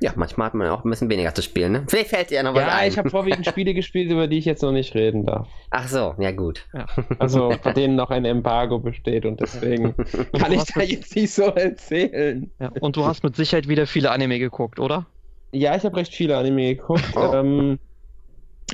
[0.00, 1.84] Ja, manchmal hat man auch ein bisschen weniger zu spielen, ne?
[1.88, 2.82] Vielleicht fällt dir ja noch was ja, ein.
[2.82, 5.48] Ja, ich habe vorwiegend Spiele gespielt, über die ich jetzt noch nicht reden darf.
[5.70, 6.66] Ach so, ja gut.
[6.74, 6.86] Ja.
[7.18, 9.94] Also, bei denen noch ein Embargo besteht und deswegen
[10.38, 12.50] kann ich da jetzt nicht so erzählen.
[12.60, 15.06] Ja, und du hast mit Sicherheit wieder viele Anime geguckt, oder?
[15.52, 17.14] Ja, ich habe recht viele Anime geguckt.
[17.16, 17.32] Oh.
[17.32, 17.78] Ähm,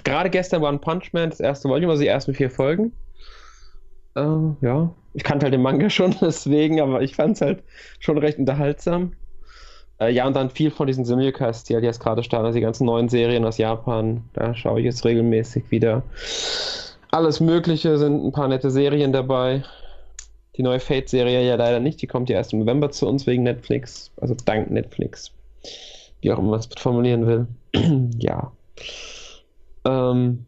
[0.02, 2.92] gerade gestern One Punch Man, das erste Volume, also die ersten vier Folgen.
[4.16, 4.20] Äh,
[4.60, 7.62] ja, ich kannte halt den Manga schon deswegen, aber ich fand es halt
[7.98, 9.12] schon recht unterhaltsam.
[10.00, 12.62] Äh, ja, und dann viel von diesen Simulcasts, die halt jetzt gerade starten, also die
[12.62, 16.02] ganzen neuen Serien aus Japan, da schaue ich jetzt regelmäßig wieder.
[17.10, 19.64] Alles Mögliche sind ein paar nette Serien dabei.
[20.56, 23.42] Die neue Fate-Serie ja leider nicht, die kommt ja erst im November zu uns wegen
[23.42, 25.32] Netflix, also dank Netflix.
[26.20, 27.46] Wie auch immer man es formulieren will.
[28.18, 28.52] ja.
[29.84, 30.46] Ähm.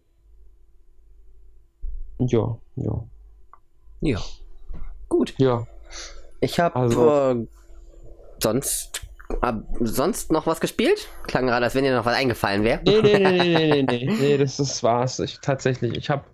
[2.18, 3.04] Ja, ja.
[4.02, 4.20] Ja.
[5.08, 5.34] Gut.
[5.38, 5.66] Ja.
[6.40, 7.46] Ich habe also, äh,
[8.42, 9.02] sonst
[9.40, 11.08] hab sonst noch was gespielt?
[11.26, 12.80] Klang gerade, als wenn dir noch was eingefallen wäre.
[12.84, 15.20] Nee, nee, nee, nee, nee, nee, nee, das, das war's.
[15.20, 16.24] Ich, tatsächlich, ich habe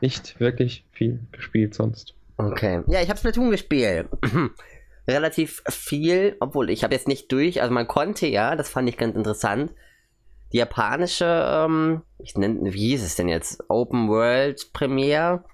[0.00, 2.14] nicht wirklich viel gespielt sonst.
[2.38, 2.82] Okay.
[2.86, 4.08] Ja, ich habe Splatoon gespielt.
[5.06, 8.96] Relativ viel, obwohl ich habe jetzt nicht durch, also man konnte ja, das fand ich
[8.96, 9.72] ganz interessant,
[10.52, 13.62] die japanische, ähm, ich nenne, wie hieß es denn jetzt?
[13.68, 15.44] Open World Premiere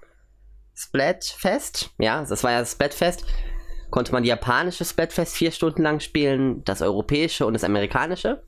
[0.75, 3.25] Splatfest, ja, das war ja das Splatfest,
[3.89, 8.43] konnte man die japanische Splatfest vier Stunden lang spielen, das europäische und das amerikanische.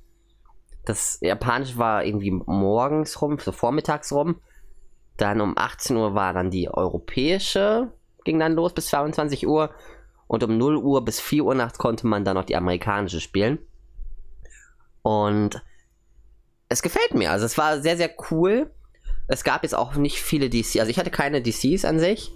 [0.86, 4.42] Das japanische war irgendwie morgens rum, so vormittags rum.
[5.18, 7.92] Dann um 18 Uhr war dann die europäische,
[8.24, 9.72] ging dann los bis 22 Uhr.
[10.28, 13.60] Und um 0 Uhr bis 4 Uhr nachts konnte man dann noch die amerikanische spielen.
[15.02, 15.62] Und
[16.70, 17.32] es gefällt mir.
[17.32, 18.72] Also es war sehr, sehr cool.
[19.28, 20.80] Es gab jetzt auch nicht viele DCs.
[20.80, 22.32] Also ich hatte keine DCs an sich.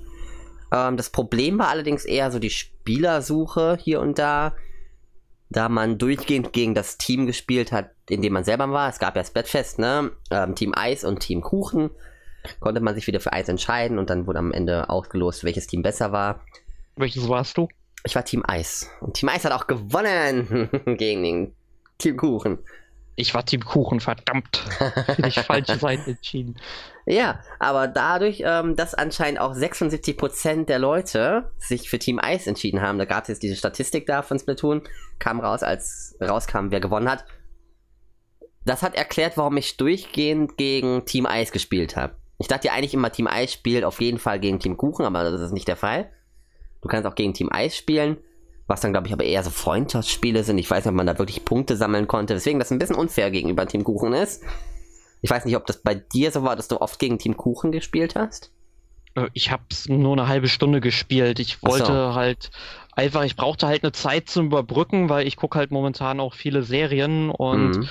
[0.71, 4.55] Ähm, das Problem war allerdings eher so die Spielersuche hier und da.
[5.49, 8.87] Da man durchgehend gegen das Team gespielt hat, in dem man selber war.
[8.87, 10.11] Es gab ja Splatfest, ne?
[10.29, 11.89] Ähm, Team Eis und Team Kuchen.
[12.61, 15.81] Konnte man sich wieder für Eis entscheiden und dann wurde am Ende ausgelost, welches Team
[15.81, 16.41] besser war.
[16.95, 17.67] Welches warst du?
[18.05, 18.89] Ich war Team Eis.
[19.01, 21.55] Und Team Eis hat auch gewonnen gegen den
[21.97, 22.59] Team Kuchen.
[23.15, 24.63] Ich war Team Kuchen, verdammt.
[25.17, 26.55] Die falsche Seite entschieden.
[27.05, 32.81] Ja, aber dadurch, ähm, dass anscheinend auch 76% der Leute sich für Team Eis entschieden
[32.81, 34.83] haben, da gab es jetzt diese Statistik da von Splatoon,
[35.19, 37.25] kam raus, als rauskam, wer gewonnen hat.
[38.65, 42.15] Das hat erklärt, warum ich durchgehend gegen Team Eis gespielt habe.
[42.37, 45.29] Ich dachte ja eigentlich immer, Team Eis spielt auf jeden Fall gegen Team Kuchen, aber
[45.29, 46.11] das ist nicht der Fall.
[46.81, 48.17] Du kannst auch gegen Team Eis spielen,
[48.71, 50.57] was dann, glaube ich, aber eher so Freundschaftsspiele sind.
[50.57, 53.29] Ich weiß nicht, ob man da wirklich Punkte sammeln konnte, weswegen das ein bisschen unfair
[53.29, 54.43] gegenüber Team Kuchen ist.
[55.21, 57.73] Ich weiß nicht, ob das bei dir so war, dass du oft gegen Team Kuchen
[57.73, 58.51] gespielt hast.
[59.15, 61.39] Äh, ich habe es nur eine halbe Stunde gespielt.
[61.39, 62.15] Ich wollte so.
[62.15, 62.49] halt
[62.93, 66.63] einfach, ich brauchte halt eine Zeit zum Überbrücken, weil ich gucke halt momentan auch viele
[66.63, 67.89] Serien und mhm.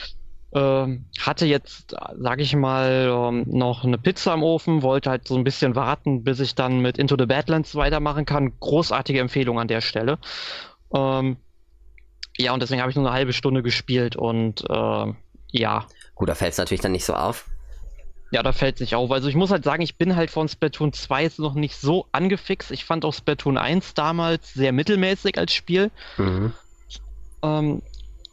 [0.52, 5.36] Ähm, hatte jetzt, sag ich mal, ähm, noch eine Pizza im Ofen, wollte halt so
[5.36, 8.52] ein bisschen warten, bis ich dann mit Into the Badlands weitermachen kann.
[8.58, 10.18] Großartige Empfehlung an der Stelle.
[10.94, 11.36] Ähm,
[12.38, 15.12] ja, und deswegen habe ich nur eine halbe Stunde gespielt und äh,
[15.52, 15.86] ja.
[16.14, 17.46] Gut, da fällt es natürlich dann nicht so auf.
[18.32, 19.10] Ja, da fällt es nicht auf.
[19.10, 22.06] Also ich muss halt sagen, ich bin halt von Splatoon 2 jetzt noch nicht so
[22.12, 22.70] angefixt.
[22.70, 25.90] Ich fand auch Splatoon 1 damals sehr mittelmäßig als Spiel.
[26.16, 26.52] Mhm.
[27.42, 27.82] Ähm,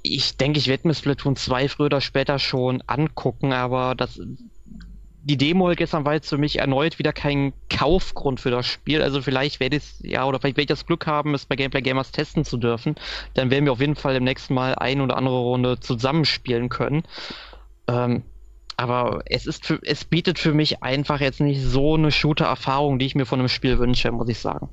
[0.04, 4.20] ich denke, ich werde mir Splatoon 2 früher oder später schon angucken, aber das,
[5.28, 9.02] die Demo gestern war jetzt für mich erneut wieder kein Kaufgrund für das Spiel.
[9.02, 11.82] Also vielleicht werde ich ja, oder vielleicht werde ich das Glück haben, es bei Gameplay
[11.82, 12.96] Gamers testen zu dürfen.
[13.34, 17.04] Dann werden wir auf jeden Fall im nächsten Mal ein oder andere Runde zusammenspielen können.
[17.90, 18.24] Ähm,
[18.78, 23.08] aber es ist für, es bietet für mich einfach jetzt nicht so eine Shooter-Erfahrung, die
[23.08, 24.70] ich mir von einem Spiel wünsche, muss ich sagen.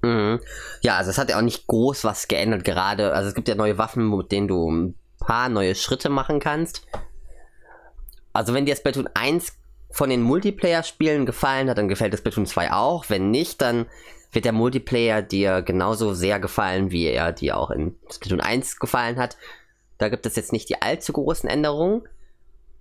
[0.00, 0.40] Mhm.
[0.80, 3.12] Ja, also es hat ja auch nicht groß was geändert gerade.
[3.12, 6.86] Also es gibt ja neue Waffen, mit denen du ein paar neue Schritte machen kannst.
[8.32, 9.59] Also wenn dir Splatoon 1
[9.90, 13.08] von den Multiplayer-Spielen gefallen hat, dann gefällt das Splatoon 2 auch.
[13.08, 13.86] Wenn nicht, dann
[14.32, 19.16] wird der Multiplayer dir genauso sehr gefallen, wie er dir auch in Splatoon 1 gefallen
[19.16, 19.36] hat.
[19.98, 22.02] Da gibt es jetzt nicht die allzu großen Änderungen.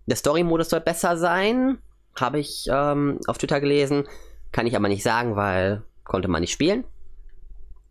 [0.05, 1.79] Der Story-Modus soll besser sein,
[2.15, 4.07] habe ich ähm, auf Twitter gelesen.
[4.51, 6.83] Kann ich aber nicht sagen, weil konnte man nicht spielen.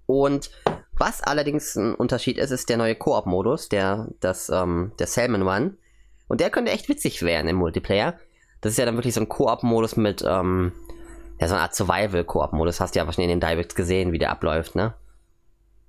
[0.07, 0.51] Und
[0.97, 4.09] was allerdings ein Unterschied ist, ist der neue Koop-Modus, der,
[4.51, 5.77] ähm, der Salmon One.
[6.27, 8.19] Und der könnte echt witzig werden im Multiplayer.
[8.61, 10.73] Das ist ja dann wirklich so ein Koop-Modus mit, ähm,
[11.41, 12.81] ja, so eine Art Survival-Koop-Modus.
[12.81, 14.95] Hast du ja wahrscheinlich in den Directs gesehen, wie der abläuft, ne?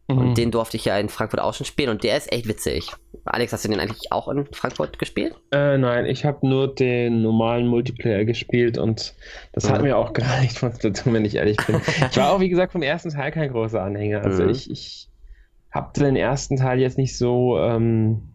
[0.09, 0.17] Mhm.
[0.17, 2.91] Und den durfte ich ja in Frankfurt auch schon spielen und der ist echt witzig.
[3.25, 5.35] Alex, hast du den eigentlich auch in Frankfurt gespielt?
[5.51, 9.13] Äh, nein, ich habe nur den normalen Multiplayer gespielt und
[9.53, 9.73] das mhm.
[9.73, 11.79] hat mir auch gar nicht was zu tun, wenn ich ehrlich bin.
[12.09, 14.23] ich war auch, wie gesagt, vom ersten Teil kein großer Anhänger.
[14.23, 14.49] Also mhm.
[14.49, 15.09] ich, ich
[15.71, 18.33] habe den ersten Teil jetzt nicht so ähm,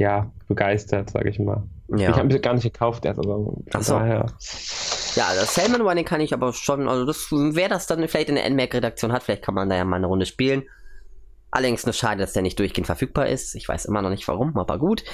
[0.00, 1.62] ja, begeistert, sage ich mal.
[1.88, 2.10] Ja.
[2.10, 3.98] Ich habe ihn gar nicht gekauft erst, aber von so.
[3.98, 4.32] daher.
[5.14, 8.36] Ja, das Salmon Running kann ich aber schon, also das, wer das dann vielleicht in
[8.36, 10.62] der NMAC-Redaktion hat, vielleicht kann man da ja mal eine Runde spielen.
[11.50, 13.54] Allerdings nur schade, dass der nicht durchgehend verfügbar ist.
[13.54, 15.04] Ich weiß immer noch nicht warum, aber gut.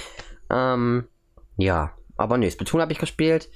[0.50, 1.08] Ähm,
[1.56, 3.48] ja, aber nee, Splatoon habe ich gespielt.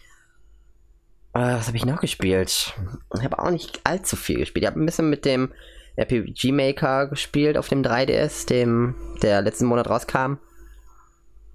[1.33, 2.75] Äh, was habe ich noch gespielt?
[3.17, 4.65] Ich habe auch nicht allzu viel gespielt.
[4.65, 5.53] Ich habe ein bisschen mit dem
[5.95, 10.39] RPG Maker gespielt auf dem 3DS, dem der letzten Monat rauskam.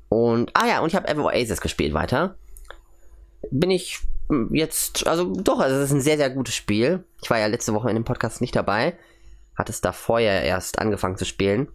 [0.10, 2.38] Und, ah ja, und ich habe Ever Oasis gespielt weiter.
[3.52, 4.00] Bin ich
[4.52, 7.04] jetzt, also doch, also es ist ein sehr, sehr gutes Spiel.
[7.22, 8.98] Ich war ja letzte Woche in dem Podcast nicht dabei.
[9.56, 11.70] Hat es da vorher erst angefangen zu spielen.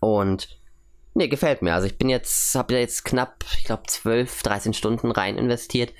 [0.00, 0.60] Und
[1.14, 1.74] nee, gefällt mir.
[1.74, 5.92] Also ich bin jetzt, habe jetzt knapp, ich glaube, 12, 13 Stunden rein investiert.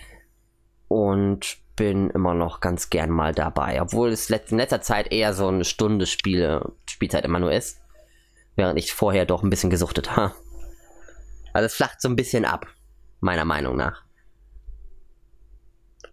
[0.88, 3.80] Und bin immer noch ganz gern mal dabei.
[3.80, 7.80] Obwohl es in letzter Zeit eher so eine Stunde Spiele, Spielzeit immer nur ist.
[8.56, 10.34] Während ich vorher doch ein bisschen gesuchtet habe.
[11.52, 12.66] Also es flacht so ein bisschen ab,
[13.20, 14.02] meiner Meinung nach.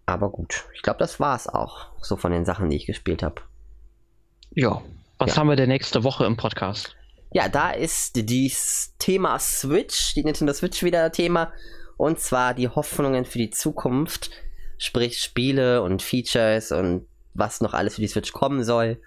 [0.06, 3.22] Aber gut, ich glaube, das war es auch, so von den Sachen, die ich gespielt
[3.22, 3.42] habe.
[4.50, 4.80] Ja,
[5.18, 5.36] was ja.
[5.36, 6.96] haben wir denn nächste Woche im Podcast?
[7.30, 11.52] Ja, da ist das Thema Switch, die Nintendo Switch wieder Thema.
[11.98, 14.30] Und zwar die Hoffnungen für die Zukunft,
[14.78, 19.02] sprich Spiele und Features und was noch alles für die Switch kommen soll.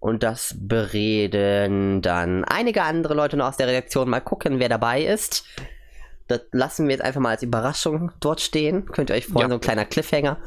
[0.00, 4.08] Und das bereden dann einige andere Leute noch aus der Redaktion.
[4.08, 5.44] Mal gucken, wer dabei ist.
[6.28, 8.86] Das lassen wir jetzt einfach mal als Überraschung dort stehen.
[8.86, 9.48] Könnt ihr euch freuen, Ja.
[9.48, 10.38] so ein kleiner Cliffhanger.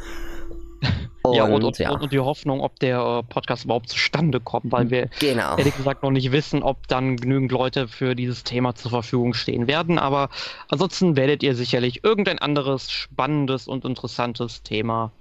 [1.34, 4.90] ja, und, und, ja, und die Hoffnung, ob der äh, Podcast überhaupt zustande kommt, weil
[4.90, 5.58] wir genau.
[5.58, 9.68] ehrlich gesagt noch nicht wissen, ob dann genügend Leute für dieses Thema zur Verfügung stehen
[9.68, 10.00] werden.
[10.00, 10.30] Aber
[10.70, 15.12] ansonsten werdet ihr sicherlich irgendein anderes spannendes und interessantes Thema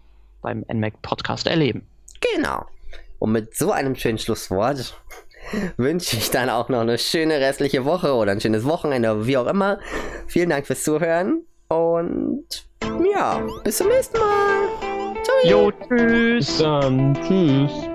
[0.43, 1.87] beim NMAC Podcast erleben.
[2.35, 2.67] Genau.
[3.19, 4.95] Und mit so einem schönen Schlusswort
[5.77, 9.47] wünsche ich dann auch noch eine schöne restliche Woche oder ein schönes Wochenende, wie auch
[9.47, 9.79] immer.
[10.27, 12.47] Vielen Dank fürs Zuhören und
[13.13, 14.69] ja, bis zum nächsten Mal.
[15.23, 15.37] Ciao.
[15.45, 16.47] Jo, tschüss!
[16.47, 17.19] Bis dann.
[17.27, 17.88] Tschüss.